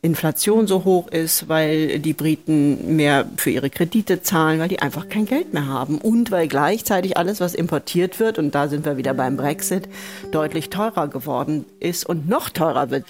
Inflation 0.01 0.67
so 0.67 0.83
hoch 0.85 1.07
ist, 1.07 1.49
weil 1.49 1.99
die 1.99 2.13
Briten 2.13 2.95
mehr 2.95 3.25
für 3.37 3.49
ihre 3.49 3.69
Kredite 3.69 4.21
zahlen, 4.21 4.59
weil 4.59 4.69
die 4.69 4.79
einfach 4.79 5.09
kein 5.09 5.25
Geld 5.25 5.53
mehr 5.53 5.67
haben 5.67 5.97
und 5.97 6.29
weil 6.29 6.47
gleichzeitig 6.47 7.17
alles, 7.17 7.39
was 7.39 7.55
importiert 7.55 8.19
wird, 8.19 8.37
und 8.37 8.53
da 8.53 8.67
sind 8.67 8.85
wir 8.85 8.97
wieder 8.97 9.13
beim 9.13 9.37
Brexit, 9.37 9.89
deutlich 10.31 10.69
teurer 10.69 11.07
geworden 11.07 11.65
ist 11.79 12.05
und 12.05 12.29
noch 12.29 12.49
teurer 12.49 12.89
wird. 12.91 13.05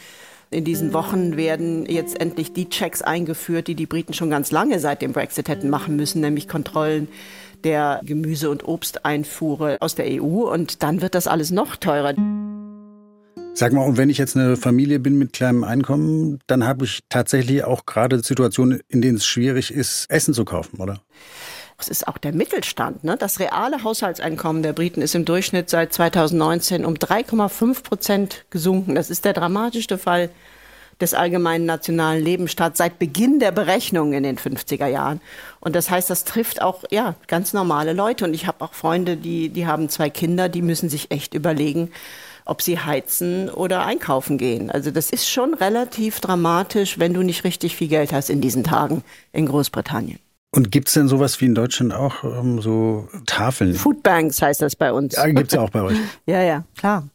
In 0.49 0.63
diesen 0.63 0.93
Wochen 0.93 1.35
werden 1.35 1.85
jetzt 1.85 2.21
endlich 2.21 2.53
die 2.53 2.69
Checks 2.69 3.01
eingeführt, 3.01 3.67
die 3.67 3.75
die 3.75 3.85
Briten 3.85 4.13
schon 4.13 4.29
ganz 4.29 4.51
lange 4.51 4.79
seit 4.79 5.01
dem 5.01 5.11
Brexit 5.11 5.49
hätten 5.49 5.69
machen 5.69 5.97
müssen, 5.97 6.21
nämlich 6.21 6.47
Kontrollen 6.47 7.09
der 7.65 7.99
Gemüse- 8.05 8.49
und 8.49 8.65
Obsteinfuhre 8.65 9.77
aus 9.81 9.95
der 9.95 10.05
EU. 10.21 10.49
Und 10.49 10.83
dann 10.83 11.01
wird 11.01 11.15
das 11.15 11.27
alles 11.27 11.51
noch 11.51 11.75
teurer. 11.75 12.13
Sag 13.57 13.73
mal, 13.73 13.87
und 13.87 13.97
wenn 13.97 14.11
ich 14.11 14.19
jetzt 14.19 14.37
eine 14.37 14.55
Familie 14.55 14.99
bin 14.99 15.17
mit 15.17 15.33
kleinem 15.33 15.63
Einkommen, 15.63 16.37
dann 16.45 16.67
habe 16.67 16.85
ich 16.85 16.99
tatsächlich 17.09 17.63
auch 17.63 17.87
gerade 17.87 18.19
Situationen, 18.19 18.81
in 18.87 19.01
denen 19.01 19.17
es 19.17 19.25
schwierig 19.25 19.73
ist, 19.73 20.05
Essen 20.11 20.35
zu 20.35 20.45
kaufen, 20.45 20.79
oder? 20.79 21.01
Es 21.79 21.87
ist 21.87 22.07
auch 22.07 22.19
der 22.19 22.33
Mittelstand. 22.33 23.03
Ne? 23.03 23.17
Das 23.17 23.39
reale 23.39 23.83
Haushaltseinkommen 23.83 24.61
der 24.61 24.73
Briten 24.73 25.01
ist 25.01 25.15
im 25.15 25.25
Durchschnitt 25.25 25.71
seit 25.71 25.91
2019 25.91 26.85
um 26.85 26.93
3,5 26.93 27.81
Prozent 27.81 28.45
gesunken. 28.51 28.93
Das 28.93 29.09
ist 29.09 29.25
der 29.25 29.33
dramatischste 29.33 29.97
Fall 29.97 30.29
des 31.01 31.15
allgemeinen 31.15 31.65
nationalen 31.65 32.23
Lebensstaats 32.23 32.77
seit 32.77 32.99
Beginn 32.99 33.39
der 33.39 33.51
Berechnung 33.51 34.13
in 34.13 34.21
den 34.21 34.37
50er 34.37 34.85
Jahren. 34.85 35.19
Und 35.61 35.75
das 35.75 35.89
heißt, 35.89 36.11
das 36.11 36.25
trifft 36.25 36.61
auch 36.61 36.83
ja 36.91 37.15
ganz 37.25 37.53
normale 37.53 37.93
Leute. 37.93 38.25
Und 38.25 38.35
ich 38.35 38.45
habe 38.45 38.63
auch 38.63 38.75
Freunde, 38.75 39.17
die 39.17 39.49
die 39.49 39.65
haben 39.65 39.89
zwei 39.89 40.11
Kinder, 40.11 40.47
die 40.47 40.61
müssen 40.61 40.89
sich 40.89 41.09
echt 41.09 41.33
überlegen, 41.33 41.89
ob 42.47 42.61
sie 42.61 42.79
heizen 42.79 43.49
oder 43.49 43.85
einkaufen 43.85 44.37
gehen. 44.37 44.71
Also 44.71 44.91
das 44.91 45.09
ist 45.09 45.29
schon 45.29 45.53
relativ 45.53 46.19
dramatisch, 46.19 46.99
wenn 46.99 47.13
du 47.13 47.23
nicht 47.23 47.43
richtig 47.43 47.75
viel 47.75 47.87
Geld 47.87 48.13
hast 48.13 48.29
in 48.29 48.41
diesen 48.41 48.63
Tagen 48.63 49.03
in 49.31 49.45
Großbritannien. 49.45 50.19
Und 50.51 50.71
gibt 50.71 50.87
es 50.87 50.93
denn 50.93 51.07
sowas 51.07 51.39
wie 51.41 51.45
in 51.45 51.55
Deutschland 51.55 51.93
auch 51.93 52.23
ähm, 52.23 52.61
so 52.61 53.07
Tafeln? 53.25 53.73
Foodbanks 53.73 54.41
heißt 54.41 54.61
das 54.61 54.75
bei 54.75 54.91
uns. 54.91 55.15
Ja, 55.15 55.27
gibt 55.27 55.51
es 55.51 55.59
auch 55.59 55.69
bei 55.69 55.81
euch. 55.81 55.97
ja, 56.25 56.41
ja, 56.41 56.63
klar. 56.77 57.07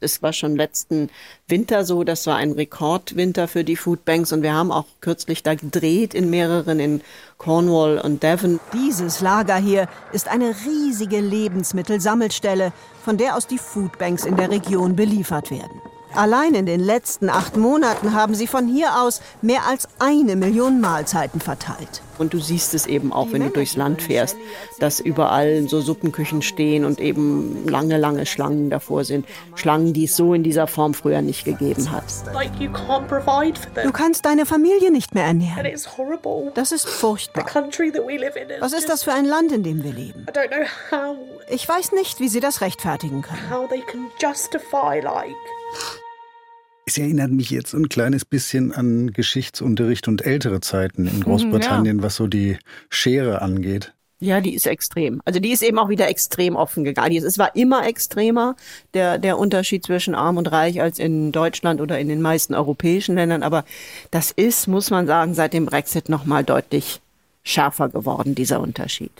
Es 0.00 0.22
war 0.22 0.32
schon 0.32 0.56
letzten 0.56 1.10
Winter 1.46 1.84
so, 1.84 2.04
das 2.04 2.26
war 2.26 2.36
ein 2.36 2.52
Rekordwinter 2.52 3.48
für 3.48 3.64
die 3.64 3.76
Foodbanks 3.76 4.32
und 4.32 4.42
wir 4.42 4.54
haben 4.54 4.72
auch 4.72 4.86
kürzlich 5.00 5.42
da 5.42 5.54
gedreht 5.54 6.14
in 6.14 6.30
mehreren, 6.30 6.80
in 6.80 7.02
Cornwall 7.36 7.98
und 7.98 8.22
Devon. 8.22 8.60
Dieses 8.72 9.20
Lager 9.20 9.56
hier 9.56 9.88
ist 10.12 10.28
eine 10.28 10.54
riesige 10.66 11.20
Lebensmittelsammelstelle, 11.20 12.72
von 13.04 13.18
der 13.18 13.36
aus 13.36 13.46
die 13.46 13.58
Foodbanks 13.58 14.24
in 14.24 14.36
der 14.36 14.50
Region 14.50 14.96
beliefert 14.96 15.50
werden. 15.50 15.82
Allein 16.14 16.54
in 16.54 16.66
den 16.66 16.80
letzten 16.80 17.30
acht 17.30 17.56
Monaten 17.56 18.14
haben 18.14 18.34
sie 18.34 18.46
von 18.46 18.66
hier 18.66 19.00
aus 19.00 19.20
mehr 19.42 19.66
als 19.66 19.88
eine 19.98 20.36
Million 20.36 20.80
Mahlzeiten 20.80 21.40
verteilt. 21.40 22.02
Und 22.18 22.34
du 22.34 22.38
siehst 22.38 22.74
es 22.74 22.86
eben 22.86 23.14
auch, 23.14 23.28
wenn 23.32 23.42
du 23.42 23.48
durchs 23.48 23.76
Land 23.76 24.02
fährst, 24.02 24.36
dass 24.78 25.00
überall 25.00 25.66
so 25.68 25.80
Suppenküchen 25.80 26.42
stehen 26.42 26.84
und 26.84 27.00
eben 27.00 27.66
lange, 27.66 27.96
lange 27.96 28.26
Schlangen 28.26 28.68
davor 28.68 29.04
sind. 29.04 29.24
Schlangen, 29.54 29.94
die 29.94 30.04
es 30.04 30.16
so 30.16 30.34
in 30.34 30.42
dieser 30.42 30.66
Form 30.66 30.92
früher 30.92 31.22
nicht 31.22 31.46
gegeben 31.46 31.90
hat. 31.90 32.04
Du 33.82 33.92
kannst 33.92 34.26
deine 34.26 34.44
Familie 34.44 34.90
nicht 34.90 35.14
mehr 35.14 35.24
ernähren. 35.24 35.66
Das 36.54 36.72
ist 36.72 36.88
furchtbar. 36.88 37.46
Was 38.60 38.72
ist 38.74 38.88
das 38.90 39.02
für 39.02 39.14
ein 39.14 39.24
Land, 39.24 39.52
in 39.52 39.62
dem 39.62 39.82
wir 39.82 39.92
leben? 39.92 40.26
Ich 41.48 41.66
weiß 41.66 41.92
nicht, 41.92 42.20
wie 42.20 42.28
sie 42.28 42.40
das 42.40 42.60
rechtfertigen 42.60 43.22
können. 43.22 43.40
Es 46.90 46.98
erinnert 46.98 47.30
mich 47.30 47.50
jetzt 47.50 47.72
ein 47.72 47.88
kleines 47.88 48.24
bisschen 48.24 48.72
an 48.72 49.12
Geschichtsunterricht 49.12 50.08
und 50.08 50.26
ältere 50.26 50.60
Zeiten 50.60 51.06
in 51.06 51.20
Großbritannien, 51.20 51.98
ja. 51.98 52.02
was 52.02 52.16
so 52.16 52.26
die 52.26 52.58
Schere 52.88 53.42
angeht. 53.42 53.92
Ja, 54.18 54.40
die 54.40 54.54
ist 54.54 54.66
extrem. 54.66 55.22
Also 55.24 55.38
die 55.38 55.52
ist 55.52 55.62
eben 55.62 55.78
auch 55.78 55.88
wieder 55.88 56.08
extrem 56.08 56.56
offen 56.56 56.82
gegangen. 56.82 57.16
Es 57.24 57.38
war 57.38 57.54
immer 57.54 57.86
extremer, 57.86 58.56
der, 58.92 59.18
der 59.18 59.38
Unterschied 59.38 59.86
zwischen 59.86 60.16
arm 60.16 60.36
und 60.36 60.50
reich 60.50 60.82
als 60.82 60.98
in 60.98 61.30
Deutschland 61.30 61.80
oder 61.80 61.96
in 62.00 62.08
den 62.08 62.20
meisten 62.20 62.54
europäischen 62.54 63.14
Ländern. 63.14 63.44
Aber 63.44 63.64
das 64.10 64.32
ist, 64.32 64.66
muss 64.66 64.90
man 64.90 65.06
sagen, 65.06 65.34
seit 65.34 65.52
dem 65.52 65.66
Brexit 65.66 66.08
nochmal 66.08 66.42
deutlich 66.42 67.00
schärfer 67.44 67.88
geworden, 67.88 68.34
dieser 68.34 68.60
Unterschied. 68.60 69.12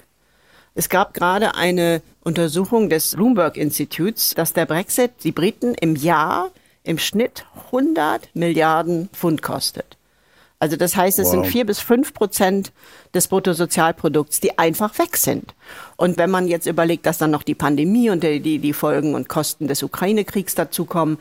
Es 0.74 0.88
gab 0.88 1.14
gerade 1.14 1.54
eine 1.54 2.02
Untersuchung 2.24 2.88
des 2.88 3.14
Bloomberg 3.14 3.56
Instituts, 3.56 4.34
dass 4.34 4.54
der 4.54 4.66
Brexit 4.66 5.12
die 5.22 5.30
Briten 5.30 5.74
im 5.74 5.94
Jahr 5.94 6.50
im 6.84 6.98
Schnitt 6.98 7.44
100 7.66 8.34
Milliarden 8.34 9.08
Pfund 9.12 9.42
kostet. 9.42 9.96
Also 10.58 10.76
das 10.76 10.94
heißt, 10.94 11.18
es 11.18 11.26
wow. 11.26 11.32
sind 11.32 11.46
vier 11.46 11.64
bis 11.64 11.80
fünf 11.80 12.12
Prozent 12.12 12.72
des 13.14 13.28
Bruttosozialprodukts, 13.28 14.40
die 14.40 14.58
einfach 14.58 14.98
weg 14.98 15.16
sind. 15.16 15.54
Und 15.96 16.18
wenn 16.18 16.30
man 16.30 16.46
jetzt 16.48 16.66
überlegt, 16.66 17.06
dass 17.06 17.16
dann 17.16 17.30
noch 17.30 17.42
die 17.42 17.54
Pandemie 17.54 18.10
und 18.10 18.22
die, 18.22 18.40
die, 18.40 18.58
die 18.58 18.74
Folgen 18.74 19.14
und 19.14 19.28
Kosten 19.28 19.68
des 19.68 19.82
Ukraine-Kriegs 19.82 20.54
dazukommen, 20.54 21.18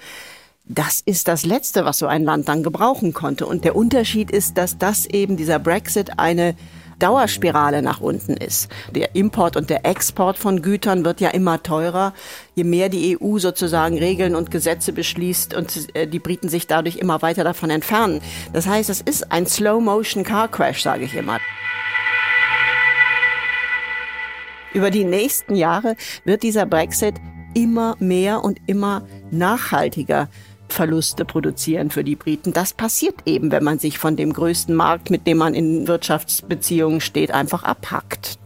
das 0.65 1.02
ist 1.06 1.30
das 1.30 1.45
Letzte, 1.45 1.86
was 1.86 1.98
so 1.98 2.06
ein 2.06 2.24
Land 2.24 2.50
dann 2.50 2.63
gebrauchen 2.63 3.13
konnte. 3.13 3.45
Und 3.45 3.63
der 3.63 3.76
Unterschied 3.78 4.30
ist, 4.30 4.58
dass 4.58 4.78
das 4.78 5.06
eben 5.06 5.38
dieser 5.38 5.58
Brexit 5.58 6.19
eine 6.19 6.56
Dauerspirale 7.00 7.82
nach 7.82 8.02
unten 8.02 8.34
ist. 8.34 8.70
Der 8.92 9.16
Import 9.16 9.56
und 9.56 9.70
der 9.70 9.86
Export 9.86 10.38
von 10.38 10.62
Gütern 10.62 11.06
wird 11.06 11.22
ja 11.22 11.30
immer 11.30 11.64
teurer, 11.64 12.14
je 12.56 12.64
mehr 12.64 12.90
die 12.90 13.18
EU 13.20 13.40
sozusagen 13.40 13.98
Regeln 13.98 14.36
und 14.36 14.52
Gesetze 14.52 14.94
beschließt 14.94 15.56
und 15.56 15.96
äh, 15.96 16.08
die 16.08 16.20
Briten 16.20 16.50
sich 16.50 16.68
dadurch 16.68 16.98
immer 16.98 17.22
weiter 17.22 17.44
davon 17.44 17.70
entfernen. 17.70 18.22
Das 18.54 18.68
heißt, 18.68 18.90
es 18.90 19.02
ist 19.02 19.32
ein 19.32 19.48
Slow-Motion 19.48 20.24
Car 20.24 20.48
Crash, 20.50 20.84
sage 20.84 21.06
ich 21.06 21.16
immer. 21.16 21.40
Über 24.74 24.92
die 24.92 25.04
nächsten 25.04 25.56
Jahre 25.56 25.96
wird 26.26 26.44
dieser 26.44 26.66
Brexit 26.66 27.16
immer 27.56 27.96
mehr 28.00 28.44
und 28.44 28.60
immer 28.68 29.08
nachhaltiger 29.32 30.30
Verluste 30.73 31.25
produzieren 31.25 31.89
für 31.89 32.03
die 32.03 32.15
Briten. 32.15 32.53
Das 32.53 32.73
passiert 32.73 33.15
eben, 33.25 33.51
wenn 33.51 33.63
man 33.63 33.79
sich 33.79 33.97
von 33.97 34.15
dem 34.15 34.34
größten 34.34 34.75
Markt, 34.75 35.10
mit 35.10 35.27
dem 35.27 35.38
man 35.38 35.53
in 35.53 35.88
Wirtschaftsbeziehungen 35.88 37.01
steht, 37.01 37.32
einfach 37.32 37.63
abhackt. 37.63 38.39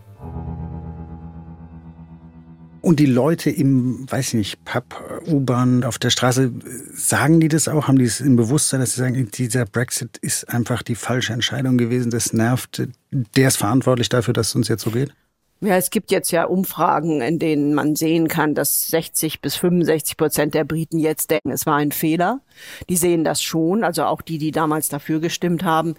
Und 2.83 2.99
die 2.99 3.05
Leute 3.05 3.49
im, 3.49 4.11
weiß 4.11 4.29
ich 4.29 4.33
nicht, 4.33 4.65
Pub, 4.65 5.23
U-Bahn, 5.25 5.85
auf 5.85 5.99
der 5.99 6.09
Straße, 6.09 6.51
sagen 6.93 7.39
die 7.39 7.47
das 7.47 7.69
auch? 7.69 7.87
Haben 7.87 7.97
die 7.97 8.03
es 8.03 8.19
im 8.19 8.35
Bewusstsein, 8.35 8.81
dass 8.81 8.95
sie 8.95 8.99
sagen, 8.99 9.29
dieser 9.31 9.65
Brexit 9.65 10.17
ist 10.17 10.49
einfach 10.49 10.83
die 10.83 10.95
falsche 10.95 11.31
Entscheidung 11.31 11.77
gewesen, 11.77 12.11
das 12.11 12.33
nervt, 12.33 12.85
der 13.11 13.47
ist 13.47 13.55
verantwortlich 13.55 14.09
dafür, 14.09 14.33
dass 14.33 14.49
es 14.49 14.55
uns 14.55 14.67
jetzt 14.67 14.83
so 14.83 14.91
geht? 14.91 15.13
Ja, 15.63 15.77
es 15.77 15.91
gibt 15.91 16.11
jetzt 16.11 16.31
ja 16.31 16.43
Umfragen, 16.43 17.21
in 17.21 17.39
denen 17.39 17.73
man 17.73 17.95
sehen 17.95 18.27
kann, 18.27 18.53
dass 18.53 18.87
60 18.87 19.39
bis 19.39 19.55
65 19.55 20.17
Prozent 20.17 20.53
der 20.53 20.65
Briten 20.65 20.99
jetzt 20.99 21.31
denken, 21.31 21.51
es 21.51 21.65
war 21.65 21.77
ein 21.77 21.93
Fehler. 21.93 22.41
Die 22.89 22.97
sehen 22.97 23.23
das 23.23 23.41
schon, 23.41 23.85
also 23.85 24.03
auch 24.03 24.21
die, 24.21 24.37
die 24.37 24.51
damals 24.51 24.89
dafür 24.89 25.21
gestimmt 25.21 25.63
haben. 25.63 25.95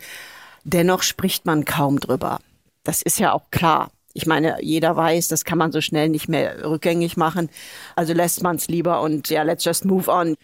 Dennoch 0.65 1.03
spricht 1.03 1.47
man 1.47 1.65
kaum 1.65 1.99
drüber. 1.99 2.41
Das 2.83 3.01
ist 3.01 3.19
ja 3.19 3.33
auch 3.33 3.51
klar. 3.51 3.91
Ich 4.13 4.27
meine, 4.27 4.59
jeder 4.61 4.97
weiß, 4.97 5.29
das 5.29 5.47
kann 5.47 5.57
man 5.57 5.73
so 5.73 5.81
schnell 5.81 6.11
nicht 6.11 6.29
mehr 6.29 6.63
rückgängig 6.63 7.17
machen. 7.17 7.49
Also 7.97 8.13
lässt 8.13 8.43
man 8.43 8.57
es 8.57 8.69
lieber 8.69 9.01
und 9.01 9.31
ja, 9.31 9.45
let's 9.45 9.65
just 9.65 9.87
move 9.87 10.11
on. 10.11 10.37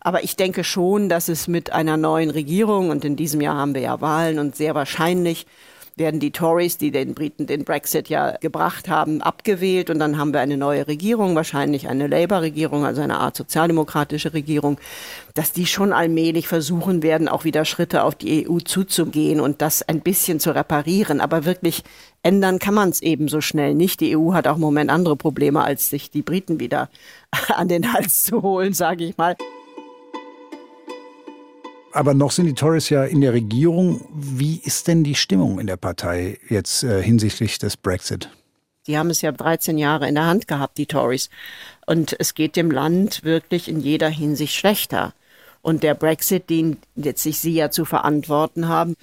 Aber 0.00 0.24
ich 0.24 0.36
denke 0.36 0.62
schon, 0.62 1.08
dass 1.08 1.28
es 1.28 1.48
mit 1.48 1.72
einer 1.72 1.96
neuen 1.96 2.28
Regierung, 2.28 2.90
und 2.90 3.02
in 3.06 3.16
diesem 3.16 3.40
Jahr 3.40 3.56
haben 3.56 3.74
wir 3.74 3.80
ja 3.80 4.02
Wahlen 4.02 4.38
und 4.38 4.56
sehr 4.56 4.74
wahrscheinlich 4.74 5.46
werden 5.98 6.20
die 6.20 6.30
Tories, 6.30 6.78
die 6.78 6.90
den 6.90 7.14
Briten 7.14 7.46
den 7.46 7.64
Brexit 7.64 8.08
ja 8.08 8.36
gebracht 8.38 8.88
haben, 8.88 9.22
abgewählt 9.22 9.90
und 9.90 9.98
dann 9.98 10.18
haben 10.18 10.32
wir 10.32 10.40
eine 10.40 10.56
neue 10.56 10.86
Regierung, 10.86 11.34
wahrscheinlich 11.34 11.88
eine 11.88 12.06
Labour-Regierung, 12.06 12.84
also 12.84 13.02
eine 13.02 13.18
Art 13.18 13.36
sozialdemokratische 13.36 14.32
Regierung, 14.34 14.78
dass 15.34 15.52
die 15.52 15.66
schon 15.66 15.92
allmählich 15.92 16.48
versuchen 16.48 17.02
werden, 17.02 17.28
auch 17.28 17.44
wieder 17.44 17.64
Schritte 17.64 18.04
auf 18.04 18.14
die 18.14 18.48
EU 18.48 18.58
zuzugehen 18.58 19.40
und 19.40 19.62
das 19.62 19.82
ein 19.82 20.00
bisschen 20.00 20.40
zu 20.40 20.54
reparieren. 20.54 21.20
Aber 21.20 21.44
wirklich 21.44 21.84
ändern 22.22 22.58
kann 22.58 22.74
man 22.74 22.90
es 22.90 23.02
eben 23.02 23.28
so 23.28 23.40
schnell 23.40 23.74
nicht. 23.74 24.00
Die 24.00 24.16
EU 24.16 24.32
hat 24.32 24.46
auch 24.46 24.56
im 24.56 24.62
Moment 24.62 24.90
andere 24.90 25.16
Probleme, 25.16 25.62
als 25.62 25.90
sich 25.90 26.10
die 26.10 26.22
Briten 26.22 26.60
wieder 26.60 26.88
an 27.48 27.68
den 27.68 27.92
Hals 27.92 28.24
zu 28.24 28.42
holen, 28.42 28.72
sage 28.72 29.04
ich 29.04 29.16
mal. 29.16 29.36
Aber 31.92 32.14
noch 32.14 32.30
sind 32.32 32.46
die 32.46 32.54
Tories 32.54 32.90
ja 32.90 33.04
in 33.04 33.20
der 33.20 33.32
Regierung. 33.32 34.06
Wie 34.12 34.60
ist 34.62 34.88
denn 34.88 35.04
die 35.04 35.14
Stimmung 35.14 35.58
in 35.58 35.66
der 35.66 35.76
Partei 35.76 36.38
jetzt 36.48 36.82
äh, 36.82 37.02
hinsichtlich 37.02 37.58
des 37.58 37.76
Brexit? 37.76 38.30
Die 38.86 38.96
haben 38.96 39.10
es 39.10 39.20
ja 39.20 39.32
13 39.32 39.78
Jahre 39.78 40.08
in 40.08 40.14
der 40.14 40.26
Hand 40.26 40.48
gehabt, 40.48 40.78
die 40.78 40.86
Tories. 40.86 41.28
Und 41.86 42.16
es 42.18 42.34
geht 42.34 42.56
dem 42.56 42.70
Land 42.70 43.24
wirklich 43.24 43.68
in 43.68 43.80
jeder 43.80 44.08
Hinsicht 44.08 44.54
schlechter. 44.54 45.12
Und 45.60 45.82
der 45.82 45.94
Brexit, 45.94 46.50
den 46.50 46.78
jetzt 46.94 47.22
sich 47.22 47.38
Sie 47.38 47.52
ja 47.52 47.70
zu 47.70 47.84
verantworten 47.84 48.68
haben, 48.68 48.94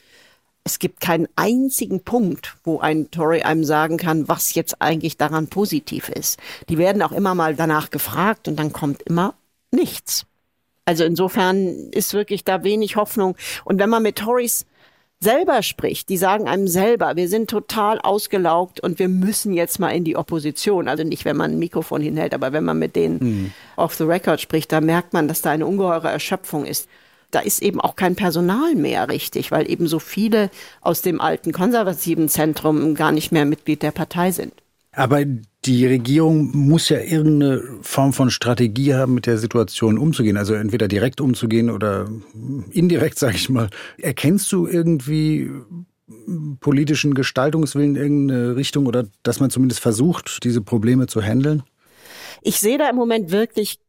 es 0.64 0.80
gibt 0.80 1.00
keinen 1.00 1.28
einzigen 1.36 2.04
Punkt, 2.04 2.56
wo 2.64 2.80
ein 2.80 3.12
Tory 3.12 3.44
einem 3.44 3.64
sagen 3.64 3.98
kann, 3.98 4.28
was 4.28 4.56
jetzt 4.56 4.82
eigentlich 4.82 5.16
daran 5.16 5.48
positiv 5.48 6.10
ist. 6.10 6.40
Die 6.70 6.80
werden 6.80 7.04
auch 7.04 7.12
immer 7.12 7.36
mal 7.36 7.56
danach 7.56 7.92
gefragt 7.92 8.48
und 8.48 8.58
dann 8.58 8.74
kommt 8.74 9.04
immer 9.04 9.36
nichts. 9.70 10.26
Also 10.86 11.04
insofern 11.04 11.90
ist 11.92 12.14
wirklich 12.14 12.44
da 12.44 12.64
wenig 12.64 12.96
Hoffnung. 12.96 13.36
Und 13.64 13.80
wenn 13.80 13.90
man 13.90 14.04
mit 14.04 14.18
Tories 14.18 14.66
selber 15.20 15.64
spricht, 15.64 16.10
die 16.10 16.18
sagen 16.18 16.48
einem 16.48 16.68
selber, 16.68 17.16
wir 17.16 17.28
sind 17.28 17.50
total 17.50 18.00
ausgelaugt 18.00 18.80
und 18.80 19.00
wir 19.00 19.10
müssen 19.10 19.54
jetzt 19.54 19.80
mal 19.80 19.90
in 19.90 20.04
die 20.04 20.16
Opposition. 20.16 20.88
Also 20.88 21.04
nicht, 21.04 21.26
wenn 21.26 21.38
man 21.38 21.52
ein 21.52 21.60
Mikrofon 21.60 22.02
hinhält, 22.02 22.34
aber 22.34 22.54
wenn 22.54 22.64
man 22.64 22.78
mit 22.78 22.96
denen 22.96 23.18
mhm. 23.20 23.52
off 23.76 23.96
the 23.96 24.04
record 24.04 24.40
spricht, 24.40 24.72
da 24.72 24.82
merkt 24.82 25.14
man, 25.14 25.28
dass 25.28 25.42
da 25.42 25.52
eine 25.52 25.66
ungeheure 25.66 26.12
Erschöpfung 26.12 26.66
ist. 26.66 26.88
Da 27.32 27.40
ist 27.40 27.64
eben 27.64 27.82
auch 27.82 27.96
kein 27.96 28.16
Personal 28.16 28.76
mehr 28.76 29.10
richtig, 29.10 29.52
weil 29.52 29.70
eben 29.70 29.88
so 29.88 30.00
viele 30.00 30.52
aus 30.82 31.02
dem 31.02 31.20
alten 31.20 31.52
konservativen 31.52 32.30
Zentrum 32.30 32.94
gar 32.94 33.12
nicht 33.12 33.32
mehr 33.32 33.46
Mitglied 33.46 33.82
der 33.82 33.92
Partei 33.92 34.32
sind. 34.32 34.54
Aber 34.96 35.26
die 35.66 35.86
Regierung 35.86 36.56
muss 36.56 36.90
ja 36.90 37.00
irgendeine 37.00 37.62
Form 37.82 38.14
von 38.14 38.30
Strategie 38.30 38.94
haben, 38.94 39.14
mit 39.14 39.26
der 39.26 39.38
Situation 39.38 39.98
umzugehen. 39.98 40.38
Also 40.38 40.54
entweder 40.54 40.88
direkt 40.88 41.22
umzugehen 41.22 41.70
oder 41.70 42.10
indirekt, 42.72 43.20
sage 43.20 43.36
ich 43.36 43.50
mal. 43.50 43.70
Erkennst 43.98 44.52
du 44.52 44.68
irgendwie 44.68 45.52
politischen 46.60 47.14
Gestaltungswillen 47.14 47.96
in 47.96 48.02
irgendeine 48.02 48.56
Richtung 48.56 48.86
oder 48.86 49.06
dass 49.24 49.40
man 49.40 49.50
zumindest 49.50 49.82
versucht, 49.82 50.44
diese 50.44 50.62
Probleme 50.62 51.08
zu 51.08 51.22
handeln? 51.22 51.64
Ich 52.42 52.60
sehe 52.60 52.78
da 52.78 52.90
im 52.90 52.96
Moment 52.96 53.32
wirklich 53.32 53.80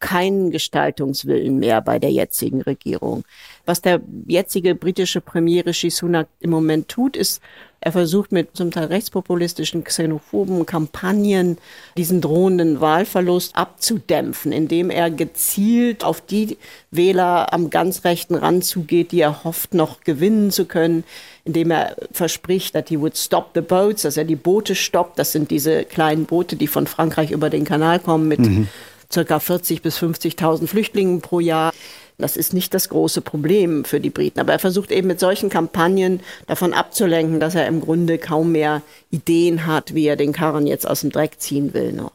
keinen 0.00 0.50
Gestaltungswillen 0.50 1.58
mehr 1.58 1.80
bei 1.82 1.98
der 1.98 2.10
jetzigen 2.10 2.62
Regierung. 2.62 3.24
Was 3.66 3.82
der 3.82 4.00
jetzige 4.26 4.74
britische 4.74 5.20
Premier 5.20 5.64
Rishi 5.64 5.90
Sunak 5.90 6.26
im 6.40 6.50
Moment 6.50 6.88
tut, 6.88 7.16
ist 7.16 7.40
er 7.82 7.92
versucht 7.92 8.30
mit 8.30 8.56
zum 8.56 8.70
Teil 8.70 8.86
rechtspopulistischen, 8.86 9.84
xenophoben 9.84 10.66
Kampagnen 10.66 11.56
diesen 11.96 12.20
drohenden 12.20 12.80
Wahlverlust 12.80 13.56
abzudämpfen, 13.56 14.52
indem 14.52 14.90
er 14.90 15.10
gezielt 15.10 16.04
auf 16.04 16.20
die 16.20 16.58
Wähler 16.90 17.54
am 17.54 17.70
ganz 17.70 18.04
rechten 18.04 18.34
Rand 18.34 18.66
zugeht, 18.66 19.12
die 19.12 19.20
er 19.20 19.44
hofft, 19.44 19.72
noch 19.72 20.02
gewinnen 20.02 20.50
zu 20.50 20.66
können, 20.66 21.04
indem 21.44 21.70
er 21.70 21.96
verspricht, 22.12 22.74
dass 22.74 22.84
he 22.88 23.00
would 23.00 23.16
stop 23.16 23.52
the 23.54 23.62
boats, 23.62 24.02
dass 24.02 24.18
er 24.18 24.24
die 24.24 24.36
Boote 24.36 24.74
stoppt. 24.74 25.18
Das 25.18 25.32
sind 25.32 25.50
diese 25.50 25.84
kleinen 25.84 26.26
Boote, 26.26 26.56
die 26.56 26.66
von 26.66 26.86
Frankreich 26.86 27.30
über 27.30 27.48
den 27.48 27.64
Kanal 27.64 27.98
kommen 27.98 28.28
mit 28.28 28.40
mhm. 28.40 28.68
Circa 29.12 29.40
40 29.40 29.82
bis 29.82 29.98
50.000 29.98 30.66
Flüchtlingen 30.66 31.20
pro 31.20 31.40
Jahr. 31.40 31.72
Das 32.18 32.36
ist 32.36 32.52
nicht 32.52 32.74
das 32.74 32.88
große 32.90 33.22
Problem 33.22 33.84
für 33.84 34.00
die 34.00 34.10
Briten. 34.10 34.40
Aber 34.40 34.52
er 34.52 34.58
versucht 34.58 34.90
eben 34.92 35.08
mit 35.08 35.20
solchen 35.20 35.48
Kampagnen 35.48 36.20
davon 36.46 36.74
abzulenken, 36.74 37.40
dass 37.40 37.54
er 37.54 37.66
im 37.66 37.80
Grunde 37.80 38.18
kaum 38.18 38.52
mehr 38.52 38.82
Ideen 39.10 39.66
hat, 39.66 39.94
wie 39.94 40.06
er 40.06 40.16
den 40.16 40.32
Karren 40.32 40.66
jetzt 40.66 40.86
aus 40.86 41.00
dem 41.00 41.10
Dreck 41.10 41.40
ziehen 41.40 41.72
will. 41.72 41.92
Noch. 41.92 42.12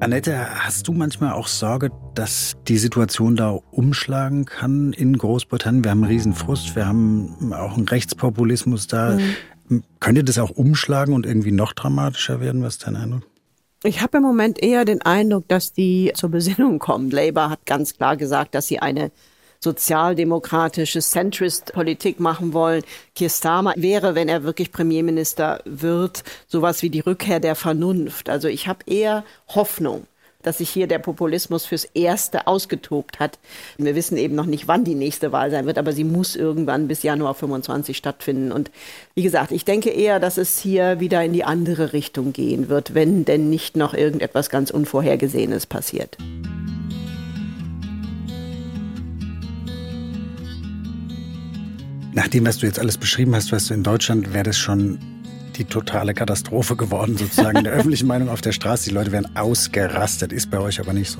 Annette, 0.00 0.64
hast 0.64 0.88
du 0.88 0.92
manchmal 0.92 1.32
auch 1.32 1.48
Sorge, 1.48 1.90
dass 2.14 2.56
die 2.68 2.78
Situation 2.78 3.36
da 3.36 3.50
umschlagen 3.50 4.44
kann 4.44 4.92
in 4.92 5.18
Großbritannien? 5.18 5.84
Wir 5.84 5.90
haben 5.90 6.04
einen 6.04 6.12
Riesenfrust, 6.12 6.76
wir 6.76 6.86
haben 6.86 7.52
auch 7.52 7.76
einen 7.76 7.88
Rechtspopulismus 7.88 8.86
da. 8.86 9.18
Mhm. 9.68 9.82
Könnte 10.00 10.24
das 10.24 10.38
auch 10.38 10.50
umschlagen 10.50 11.14
und 11.14 11.26
irgendwie 11.26 11.50
noch 11.50 11.72
dramatischer 11.72 12.40
werden? 12.40 12.62
Was 12.62 12.74
ist 12.74 12.86
dein 12.86 12.96
Eindruck? 12.96 13.24
Ich 13.84 14.00
habe 14.00 14.16
im 14.16 14.24
Moment 14.24 14.60
eher 14.60 14.84
den 14.84 15.02
Eindruck, 15.02 15.46
dass 15.46 15.72
die 15.72 16.10
zur 16.16 16.30
Besinnung 16.30 16.80
kommen. 16.80 17.12
Labour 17.12 17.50
hat 17.50 17.64
ganz 17.64 17.94
klar 17.96 18.16
gesagt, 18.16 18.56
dass 18.56 18.66
sie 18.66 18.80
eine 18.80 19.12
sozialdemokratische 19.60 21.00
Centrist-Politik 21.00 22.18
machen 22.18 22.52
wollen. 22.52 22.82
Keir 23.16 23.28
Starmer 23.28 23.74
wäre, 23.76 24.16
wenn 24.16 24.28
er 24.28 24.42
wirklich 24.42 24.72
Premierminister 24.72 25.60
wird, 25.64 26.24
sowas 26.48 26.82
wie 26.82 26.90
die 26.90 27.00
Rückkehr 27.00 27.38
der 27.38 27.54
Vernunft. 27.54 28.28
Also 28.28 28.48
ich 28.48 28.66
habe 28.66 28.80
eher 28.86 29.24
Hoffnung, 29.48 30.08
dass 30.48 30.58
sich 30.58 30.70
hier 30.70 30.86
der 30.86 30.98
Populismus 30.98 31.66
fürs 31.66 31.84
Erste 31.84 32.46
ausgetobt 32.46 33.20
hat. 33.20 33.38
Wir 33.76 33.94
wissen 33.94 34.16
eben 34.16 34.34
noch 34.34 34.46
nicht, 34.46 34.66
wann 34.66 34.82
die 34.82 34.94
nächste 34.94 35.30
Wahl 35.30 35.50
sein 35.50 35.66
wird, 35.66 35.76
aber 35.76 35.92
sie 35.92 36.04
muss 36.04 36.36
irgendwann 36.36 36.88
bis 36.88 37.02
Januar 37.02 37.34
25 37.34 37.94
stattfinden. 37.94 38.50
Und 38.50 38.70
wie 39.14 39.22
gesagt, 39.22 39.52
ich 39.52 39.66
denke 39.66 39.90
eher, 39.90 40.20
dass 40.20 40.38
es 40.38 40.58
hier 40.58 41.00
wieder 41.00 41.22
in 41.22 41.34
die 41.34 41.44
andere 41.44 41.92
Richtung 41.92 42.32
gehen 42.32 42.70
wird, 42.70 42.94
wenn 42.94 43.26
denn 43.26 43.50
nicht 43.50 43.76
noch 43.76 43.92
irgendetwas 43.92 44.48
ganz 44.48 44.70
Unvorhergesehenes 44.70 45.66
passiert. 45.66 46.16
Nach 52.14 52.28
dem, 52.28 52.46
was 52.46 52.56
du 52.56 52.64
jetzt 52.64 52.78
alles 52.78 52.96
beschrieben 52.96 53.34
hast, 53.34 53.52
weißt 53.52 53.68
du, 53.68 53.74
in 53.74 53.82
Deutschland 53.82 54.32
wäre 54.32 54.44
das 54.44 54.56
schon 54.56 54.98
die 55.58 55.64
totale 55.64 56.14
Katastrophe 56.14 56.76
geworden, 56.76 57.16
sozusagen 57.16 57.58
in 57.58 57.64
der 57.64 57.72
öffentlichen 57.74 58.06
Meinung 58.06 58.28
auf 58.28 58.40
der 58.40 58.52
Straße. 58.52 58.88
Die 58.88 58.94
Leute 58.94 59.12
wären 59.12 59.36
ausgerastet, 59.36 60.32
ist 60.32 60.50
bei 60.50 60.58
euch 60.58 60.80
aber 60.80 60.92
nicht 60.92 61.10
so. 61.10 61.18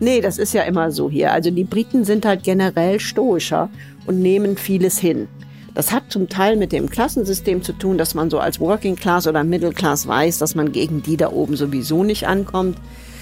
Nee, 0.00 0.20
das 0.20 0.38
ist 0.38 0.52
ja 0.52 0.62
immer 0.62 0.90
so 0.90 1.08
hier. 1.08 1.32
Also 1.32 1.50
die 1.50 1.64
Briten 1.64 2.04
sind 2.04 2.26
halt 2.26 2.42
generell 2.42 2.98
stoischer 2.98 3.70
und 4.06 4.20
nehmen 4.20 4.56
vieles 4.56 4.98
hin. 4.98 5.28
Das 5.74 5.92
hat 5.92 6.10
zum 6.10 6.28
Teil 6.28 6.56
mit 6.56 6.72
dem 6.72 6.90
Klassensystem 6.90 7.62
zu 7.62 7.72
tun, 7.72 7.96
dass 7.96 8.14
man 8.14 8.28
so 8.28 8.38
als 8.38 8.60
Working 8.60 8.96
Class 8.96 9.26
oder 9.26 9.42
Middle 9.44 9.72
Class 9.72 10.06
weiß, 10.06 10.38
dass 10.38 10.54
man 10.54 10.72
gegen 10.72 11.02
die 11.02 11.16
da 11.16 11.30
oben 11.30 11.56
sowieso 11.56 12.04
nicht 12.04 12.26
ankommt. 12.26 12.76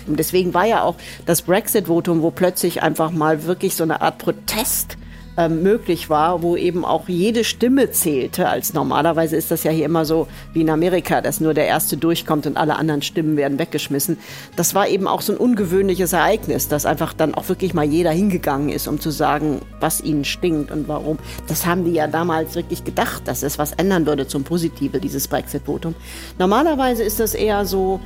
Und 0.06 0.18
deswegen 0.18 0.54
war 0.54 0.66
ja 0.66 0.82
auch 0.82 0.96
das 1.26 1.42
Brexit-Votum, 1.42 2.22
wo 2.22 2.30
plötzlich 2.30 2.82
einfach 2.82 3.12
mal 3.12 3.44
wirklich 3.44 3.76
so 3.76 3.84
eine 3.84 4.00
Art 4.00 4.18
Protest 4.18 4.96
ähm, 5.36 5.62
möglich 5.62 6.10
war, 6.10 6.42
wo 6.42 6.56
eben 6.56 6.84
auch 6.84 7.08
jede 7.08 7.44
Stimme 7.44 7.90
zählte, 7.90 8.48
als 8.48 8.74
normalerweise 8.74 9.36
ist 9.36 9.50
das 9.50 9.64
ja 9.64 9.70
hier 9.70 9.84
immer 9.84 10.04
so 10.04 10.26
wie 10.52 10.62
in 10.62 10.70
Amerika, 10.70 11.20
dass 11.20 11.40
nur 11.40 11.54
der 11.54 11.66
Erste 11.66 11.96
durchkommt 11.96 12.46
und 12.46 12.56
alle 12.56 12.76
anderen 12.76 13.02
Stimmen 13.02 13.36
werden 13.36 13.58
weggeschmissen. 13.58 14.18
Das 14.56 14.74
war 14.74 14.88
eben 14.88 15.06
auch 15.06 15.20
so 15.20 15.32
ein 15.32 15.38
ungewöhnliches 15.38 16.12
Ereignis, 16.12 16.68
dass 16.68 16.86
einfach 16.86 17.12
dann 17.12 17.34
auch 17.34 17.48
wirklich 17.48 17.74
mal 17.74 17.84
jeder 17.84 18.10
hingegangen 18.10 18.68
ist, 18.68 18.88
um 18.88 19.00
zu 19.00 19.10
sagen, 19.10 19.60
was 19.78 20.00
ihnen 20.00 20.24
stinkt 20.24 20.70
und 20.70 20.88
warum. 20.88 21.18
Das 21.46 21.66
haben 21.66 21.84
die 21.84 21.92
ja 21.92 22.06
damals 22.06 22.54
wirklich 22.54 22.84
gedacht, 22.84 23.26
dass 23.26 23.42
es 23.42 23.58
was 23.58 23.72
ändern 23.72 24.06
würde 24.06 24.26
zum 24.26 24.44
Positive, 24.44 25.00
dieses 25.00 25.28
Brexit-Votum. 25.28 25.94
Normalerweise 26.38 27.02
ist 27.02 27.20
das 27.20 27.34
eher 27.34 27.64
so, 27.64 28.00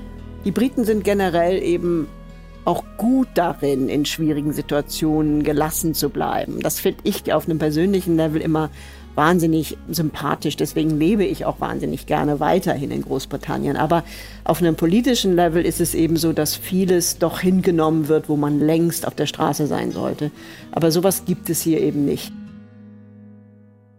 die 0.44 0.50
Briten 0.50 0.84
sind 0.84 1.04
generell 1.04 1.62
eben 1.62 2.06
auch 2.64 2.84
gut 2.96 3.28
darin, 3.34 3.88
in 3.88 4.04
schwierigen 4.04 4.52
Situationen 4.52 5.42
gelassen 5.42 5.94
zu 5.94 6.08
bleiben. 6.08 6.60
Das 6.60 6.80
finde 6.80 7.00
ich 7.04 7.32
auf 7.32 7.46
einem 7.46 7.58
persönlichen 7.58 8.16
Level 8.16 8.40
immer 8.40 8.70
wahnsinnig 9.14 9.76
sympathisch. 9.88 10.56
Deswegen 10.56 10.98
lebe 10.98 11.24
ich 11.24 11.44
auch 11.44 11.60
wahnsinnig 11.60 12.06
gerne 12.06 12.40
weiterhin 12.40 12.90
in 12.90 13.02
Großbritannien. 13.02 13.76
Aber 13.76 14.04
auf 14.44 14.60
einem 14.60 14.76
politischen 14.76 15.36
Level 15.36 15.64
ist 15.64 15.80
es 15.80 15.94
eben 15.94 16.16
so, 16.16 16.32
dass 16.32 16.56
vieles 16.56 17.18
doch 17.18 17.40
hingenommen 17.40 18.08
wird, 18.08 18.28
wo 18.28 18.36
man 18.36 18.60
längst 18.60 19.06
auf 19.06 19.14
der 19.14 19.26
Straße 19.26 19.66
sein 19.66 19.92
sollte. 19.92 20.30
Aber 20.72 20.90
sowas 20.90 21.24
gibt 21.24 21.50
es 21.50 21.62
hier 21.62 21.80
eben 21.80 22.04
nicht. 22.04 22.32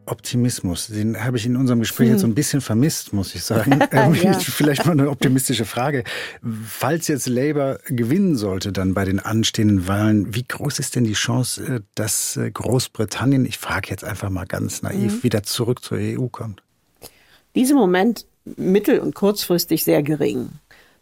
Optimismus, 0.08 0.88
den 0.88 1.24
habe 1.24 1.38
ich 1.38 1.46
in 1.46 1.56
unserem 1.56 1.80
Gespräch 1.80 2.08
hm. 2.08 2.14
jetzt 2.14 2.22
so 2.22 2.28
ein 2.28 2.36
bisschen 2.36 2.62
vermisst, 2.62 3.14
muss 3.14 3.36
ich 3.36 3.44
sagen. 3.44 3.80
Ähm, 3.92 4.14
ja. 4.16 4.34
Vielleicht 4.40 4.86
mal 4.86 4.94
eine 4.94 5.10
optimistische 5.10 5.64
Frage. 5.64 6.04
Falls 6.68 7.08
jetzt 7.08 7.28
Labour 7.28 7.80
gewinnen 7.88 8.36
sollte 8.36 8.72
dann 8.72 8.94
bei 8.94 9.06
den 9.06 9.20
anstehenden 9.20 9.88
Wahlen, 9.88 10.34
wie 10.34 10.44
groß 10.44 10.80
ist 10.80 10.96
denn 10.96 11.04
die 11.04 11.14
Chance, 11.14 11.64
äh, 11.64 11.82
dass 11.94 12.36
äh, 12.36 12.50
Großbritannien, 12.52 13.46
ich 13.46 13.58
frage 13.58 13.90
jetzt 13.90 14.04
einfach 14.04 14.30
mal 14.30 14.46
ganz 14.46 14.82
naiv, 14.82 15.14
hm. 15.14 15.24
wieder 15.24 15.44
zurück 15.44 15.84
zur 15.84 15.98
EU 16.00 16.28
kommt? 16.28 16.62
Diesem 17.54 17.78
Moment 17.78 18.26
mittel- 18.58 19.00
und 19.00 19.16
kurzfristig 19.16 19.84
sehr 19.84 20.04
gering. 20.04 20.50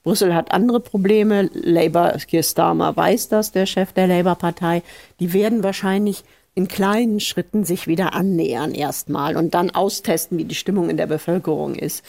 Brüssel 0.04 0.36
hat 0.36 0.52
andere 0.52 0.82
Probleme. 0.82 1.50
Labour, 1.54 2.13
Keir 2.30 2.44
Starmer 2.44 2.96
weiß 2.96 3.30
das, 3.30 3.52
der 3.52 3.66
Chef 3.66 3.94
der 3.94 4.08
Labour-Partei. 4.08 4.84
Die 5.20 5.34
werden 5.34 5.63
wahrscheinlich 5.63 6.24
in 6.56 6.68
kleinen 6.68 7.20
Schritten 7.20 7.66
sich 7.66 7.88
wieder 7.88 8.13
annähern 8.13 8.74
erstmal 8.74 9.36
und 9.36 9.54
dann 9.54 9.72
austesten, 9.72 10.38
wie 10.38 10.46
die 10.46 10.56
Stimmung 10.56 10.89
in 10.89 10.98
der 10.98 11.08
Bevölkerung 11.08 11.76
ist. 11.76 12.04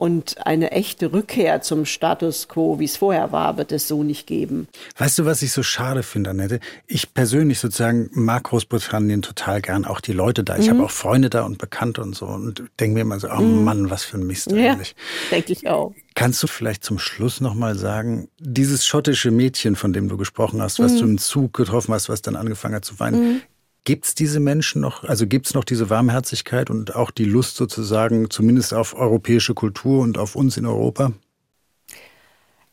Und 0.00 0.46
eine 0.46 0.70
echte 0.70 1.12
Rückkehr 1.12 1.60
zum 1.60 1.84
Status 1.84 2.48
quo, 2.48 2.78
wie 2.78 2.86
es 2.86 2.96
vorher 2.96 3.32
war, 3.32 3.58
wird 3.58 3.70
es 3.70 3.86
so 3.86 4.02
nicht 4.02 4.26
geben. 4.26 4.66
Weißt 4.96 5.18
du, 5.18 5.26
was 5.26 5.42
ich 5.42 5.52
so 5.52 5.62
schade 5.62 6.02
finde, 6.02 6.30
Annette? 6.30 6.60
Ich 6.86 7.12
persönlich 7.12 7.58
sozusagen 7.58 8.08
mag 8.14 8.44
Großbritannien 8.44 9.20
total 9.20 9.60
gern, 9.60 9.84
auch 9.84 10.00
die 10.00 10.14
Leute 10.14 10.42
da. 10.42 10.56
Ich 10.56 10.68
mhm. 10.68 10.76
habe 10.76 10.84
auch 10.84 10.90
Freunde 10.90 11.28
da 11.28 11.44
und 11.44 11.58
Bekannte 11.58 12.00
und 12.00 12.16
so 12.16 12.24
und 12.24 12.64
denke 12.80 12.94
mir 12.94 13.00
immer 13.02 13.20
so, 13.20 13.28
oh 13.28 13.42
mhm. 13.42 13.62
Mann, 13.62 13.90
was 13.90 14.04
für 14.04 14.16
ein 14.16 14.26
Mist 14.26 14.50
eigentlich. 14.50 14.94
Ja, 14.96 15.36
denke 15.36 15.52
ich 15.52 15.68
auch. 15.68 15.92
Kannst 16.14 16.42
du 16.42 16.46
vielleicht 16.46 16.82
zum 16.82 16.98
Schluss 16.98 17.42
nochmal 17.42 17.76
sagen, 17.76 18.28
dieses 18.38 18.86
schottische 18.86 19.30
Mädchen, 19.30 19.76
von 19.76 19.92
dem 19.92 20.08
du 20.08 20.16
gesprochen 20.16 20.62
hast, 20.62 20.78
was 20.78 20.92
mhm. 20.92 20.98
du 20.98 21.04
im 21.04 21.18
Zug 21.18 21.52
getroffen 21.52 21.92
hast, 21.92 22.08
was 22.08 22.22
dann 22.22 22.36
angefangen 22.36 22.74
hat 22.74 22.86
zu 22.86 22.98
weinen, 23.00 23.20
mhm. 23.20 23.42
Gibt 23.84 24.04
es 24.04 24.14
diese 24.14 24.40
Menschen 24.40 24.80
noch, 24.82 25.04
also 25.04 25.26
gibt 25.26 25.46
es 25.46 25.54
noch 25.54 25.64
diese 25.64 25.88
Warmherzigkeit 25.88 26.70
und 26.70 26.94
auch 26.94 27.10
die 27.10 27.24
Lust 27.24 27.56
sozusagen, 27.56 28.28
zumindest 28.30 28.74
auf 28.74 28.94
europäische 28.94 29.54
Kultur 29.54 30.02
und 30.02 30.18
auf 30.18 30.36
uns 30.36 30.56
in 30.56 30.66
Europa? 30.66 31.12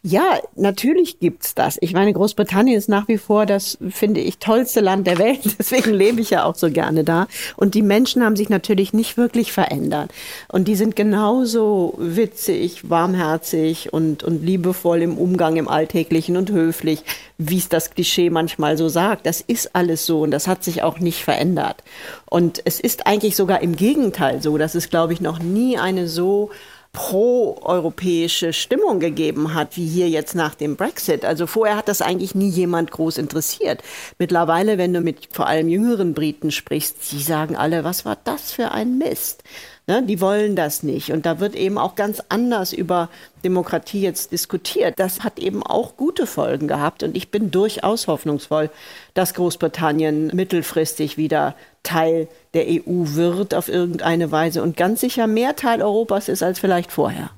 Ja, 0.09 0.39
natürlich 0.55 1.19
gibt's 1.19 1.53
das. 1.53 1.77
Ich 1.81 1.91
meine, 1.91 2.13
Großbritannien 2.13 2.77
ist 2.77 2.87
nach 2.87 3.09
wie 3.09 3.17
vor 3.17 3.45
das, 3.45 3.77
finde 3.89 4.21
ich, 4.21 4.37
tollste 4.37 4.79
Land 4.79 5.05
der 5.05 5.17
Welt. 5.17 5.41
Deswegen 5.59 5.91
lebe 5.91 6.21
ich 6.21 6.29
ja 6.29 6.45
auch 6.45 6.55
so 6.55 6.71
gerne 6.71 7.03
da. 7.03 7.27
Und 7.57 7.75
die 7.75 7.81
Menschen 7.81 8.23
haben 8.23 8.37
sich 8.37 8.47
natürlich 8.47 8.93
nicht 8.93 9.17
wirklich 9.17 9.51
verändert. 9.51 10.11
Und 10.47 10.69
die 10.69 10.75
sind 10.75 10.95
genauso 10.95 11.93
witzig, 11.97 12.89
warmherzig 12.89 13.91
und, 13.91 14.23
und 14.23 14.45
liebevoll 14.45 15.01
im 15.01 15.17
Umgang 15.17 15.57
im 15.57 15.67
Alltäglichen 15.67 16.37
und 16.37 16.51
höflich, 16.51 17.03
wie 17.37 17.57
es 17.57 17.67
das 17.67 17.89
Klischee 17.89 18.29
manchmal 18.29 18.77
so 18.77 18.87
sagt. 18.87 19.25
Das 19.25 19.41
ist 19.41 19.75
alles 19.75 20.05
so 20.05 20.21
und 20.21 20.31
das 20.31 20.47
hat 20.47 20.63
sich 20.63 20.83
auch 20.83 20.99
nicht 20.99 21.21
verändert. 21.21 21.83
Und 22.25 22.61
es 22.63 22.79
ist 22.79 23.07
eigentlich 23.07 23.35
sogar 23.35 23.61
im 23.61 23.75
Gegenteil 23.75 24.41
so, 24.41 24.57
dass 24.57 24.73
es, 24.73 24.89
glaube 24.89 25.11
ich, 25.11 25.19
noch 25.19 25.39
nie 25.39 25.77
eine 25.77 26.07
so 26.07 26.49
pro-europäische 26.93 28.53
Stimmung 28.53 28.99
gegeben 28.99 29.53
hat, 29.53 29.77
wie 29.77 29.85
hier 29.87 30.09
jetzt 30.09 30.35
nach 30.35 30.55
dem 30.55 30.75
Brexit. 30.75 31.25
Also 31.25 31.47
vorher 31.47 31.77
hat 31.77 31.87
das 31.87 32.01
eigentlich 32.01 32.35
nie 32.35 32.49
jemand 32.49 32.91
groß 32.91 33.17
interessiert. 33.17 33.83
Mittlerweile, 34.17 34.77
wenn 34.77 34.93
du 34.93 35.01
mit 35.01 35.29
vor 35.31 35.47
allem 35.47 35.69
jüngeren 35.69 36.13
Briten 36.13 36.51
sprichst, 36.51 37.11
die 37.11 37.21
sagen 37.21 37.55
alle, 37.55 37.83
was 37.83 38.05
war 38.05 38.17
das 38.23 38.51
für 38.51 38.71
ein 38.71 38.97
Mist? 38.97 39.43
Ne, 39.89 40.03
die 40.03 40.19
wollen 40.19 40.57
das 40.57 40.83
nicht. 40.83 41.13
Und 41.13 41.25
da 41.25 41.39
wird 41.39 41.55
eben 41.55 41.77
auch 41.77 41.95
ganz 41.95 42.21
anders 42.27 42.73
über 42.73 43.07
Demokratie 43.45 44.01
jetzt 44.01 44.33
diskutiert. 44.33 44.95
Das 44.97 45.23
hat 45.23 45.39
eben 45.39 45.63
auch 45.63 45.95
gute 45.95 46.27
Folgen 46.27 46.67
gehabt. 46.67 47.03
Und 47.03 47.15
ich 47.15 47.31
bin 47.31 47.51
durchaus 47.51 48.07
hoffnungsvoll, 48.07 48.69
dass 49.13 49.33
Großbritannien 49.33 50.27
mittelfristig 50.35 51.15
wieder 51.15 51.55
Teil 51.83 52.27
der 52.53 52.65
EU 52.67 53.05
wird 53.13 53.55
auf 53.55 53.69
irgendeine 53.69 54.29
Weise 54.29 54.61
und 54.61 54.75
ganz 54.75 54.99
sicher 54.99 55.25
mehr 55.25 55.55
Teil 55.55 55.81
Europas 55.81 56.27
ist 56.27 56.43
als 56.43 56.59
vielleicht 56.59 56.91
vorher. 56.91 57.29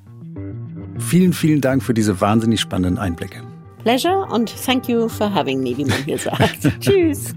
Vielen, 0.98 1.32
vielen 1.32 1.60
Dank 1.60 1.84
für 1.84 1.94
diese 1.94 2.20
wahnsinnig 2.20 2.60
spannenden 2.60 2.98
Einblicke. 2.98 3.44
Pleasure 3.84 4.26
und 4.26 4.52
thank 4.66 4.88
you 4.88 5.08
for 5.08 5.32
having 5.32 5.62
me, 5.62 5.76
wie 5.76 5.84
man 5.84 6.02
hier 6.04 6.18
sagt. 6.18 6.68
Tschüss. 6.80 7.32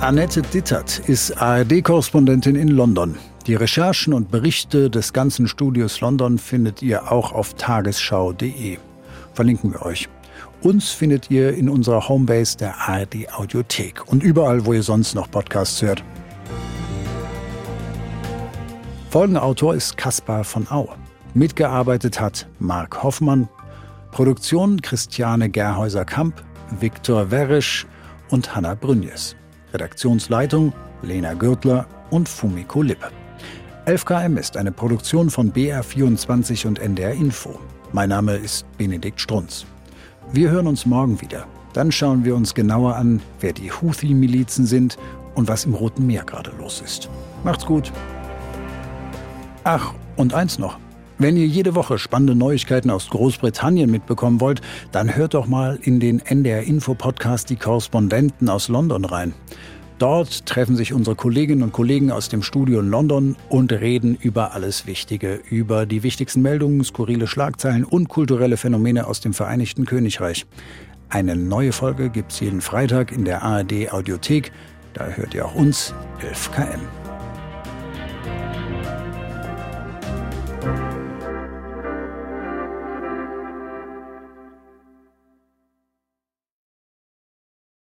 Annette 0.00 0.42
Dittert 0.42 0.98
ist 1.08 1.40
ARD-Korrespondentin 1.40 2.54
in 2.54 2.68
London. 2.68 3.16
Die 3.46 3.54
Recherchen 3.54 4.12
und 4.12 4.30
Berichte 4.30 4.90
des 4.90 5.14
ganzen 5.14 5.48
Studios 5.48 6.02
London 6.02 6.38
findet 6.38 6.82
ihr 6.82 7.10
auch 7.10 7.32
auf 7.32 7.54
tagesschau.de. 7.54 8.76
Verlinken 9.32 9.72
wir 9.72 9.82
euch. 9.86 10.06
Uns 10.60 10.90
findet 10.90 11.30
ihr 11.30 11.54
in 11.54 11.70
unserer 11.70 12.08
Homebase 12.08 12.58
der 12.58 12.76
ARD 12.78 13.32
Audiothek 13.32 14.06
und 14.06 14.22
überall, 14.22 14.66
wo 14.66 14.74
ihr 14.74 14.82
sonst 14.82 15.14
noch 15.14 15.30
Podcasts 15.30 15.80
hört. 15.80 16.04
Folgenautor 19.08 19.74
ist 19.74 19.96
Caspar 19.96 20.44
von 20.44 20.70
Au. 20.70 20.90
Mitgearbeitet 21.32 22.20
hat 22.20 22.46
Marc 22.58 23.02
Hoffmann. 23.02 23.48
Produktion 24.12 24.80
Christiane 24.82 25.48
Gerhäuser-Kamp, 25.48 26.44
Viktor 26.80 27.30
Werisch 27.30 27.86
und 28.28 28.54
Hanna 28.54 28.74
Brünjes. 28.74 29.36
Redaktionsleitung 29.72 30.72
Lena 31.02 31.34
Gürtler 31.34 31.86
und 32.10 32.28
Fumiko 32.28 32.82
Lippe. 32.82 33.10
11KM 33.86 34.38
ist 34.38 34.56
eine 34.56 34.72
Produktion 34.72 35.30
von 35.30 35.52
BR24 35.52 36.66
und 36.66 36.78
NDR 36.78 37.12
Info. 37.12 37.60
Mein 37.92 38.08
Name 38.08 38.36
ist 38.36 38.66
Benedikt 38.78 39.20
Strunz. 39.20 39.64
Wir 40.32 40.50
hören 40.50 40.66
uns 40.66 40.86
morgen 40.86 41.20
wieder. 41.20 41.46
Dann 41.72 41.92
schauen 41.92 42.24
wir 42.24 42.34
uns 42.34 42.54
genauer 42.54 42.96
an, 42.96 43.20
wer 43.40 43.52
die 43.52 43.70
Houthi-Milizen 43.70 44.66
sind 44.66 44.96
und 45.34 45.46
was 45.46 45.66
im 45.66 45.74
Roten 45.74 46.06
Meer 46.06 46.24
gerade 46.24 46.50
los 46.58 46.80
ist. 46.84 47.08
Macht's 47.44 47.66
gut. 47.66 47.92
Ach, 49.62 49.94
und 50.16 50.34
eins 50.34 50.58
noch. 50.58 50.78
Wenn 51.18 51.38
ihr 51.38 51.46
jede 51.46 51.74
Woche 51.74 51.98
spannende 51.98 52.34
Neuigkeiten 52.34 52.90
aus 52.90 53.08
Großbritannien 53.08 53.90
mitbekommen 53.90 54.40
wollt, 54.40 54.60
dann 54.92 55.16
hört 55.16 55.32
doch 55.32 55.46
mal 55.46 55.78
in 55.80 55.98
den 55.98 56.20
NDR 56.20 56.62
Info 56.62 56.94
Podcast 56.94 57.48
die 57.48 57.56
Korrespondenten 57.56 58.50
aus 58.50 58.68
London 58.68 59.06
rein. 59.06 59.32
Dort 59.98 60.44
treffen 60.44 60.76
sich 60.76 60.92
unsere 60.92 61.16
Kolleginnen 61.16 61.62
und 61.62 61.72
Kollegen 61.72 62.10
aus 62.10 62.28
dem 62.28 62.42
Studio 62.42 62.80
in 62.80 62.90
London 62.90 63.34
und 63.48 63.72
reden 63.72 64.18
über 64.20 64.52
alles 64.52 64.86
Wichtige, 64.86 65.40
über 65.48 65.86
die 65.86 66.02
wichtigsten 66.02 66.42
Meldungen, 66.42 66.84
skurrile 66.84 67.26
Schlagzeilen 67.26 67.84
und 67.84 68.10
kulturelle 68.10 68.58
Phänomene 68.58 69.06
aus 69.06 69.22
dem 69.22 69.32
Vereinigten 69.32 69.86
Königreich. 69.86 70.44
Eine 71.08 71.34
neue 71.34 71.72
Folge 71.72 72.10
gibt's 72.10 72.40
jeden 72.40 72.60
Freitag 72.60 73.10
in 73.10 73.24
der 73.24 73.42
ARD 73.42 73.90
Audiothek. 73.90 74.52
Da 74.92 75.06
hört 75.06 75.32
ihr 75.32 75.46
auch 75.46 75.54
uns, 75.54 75.94
11KM. 76.20 77.05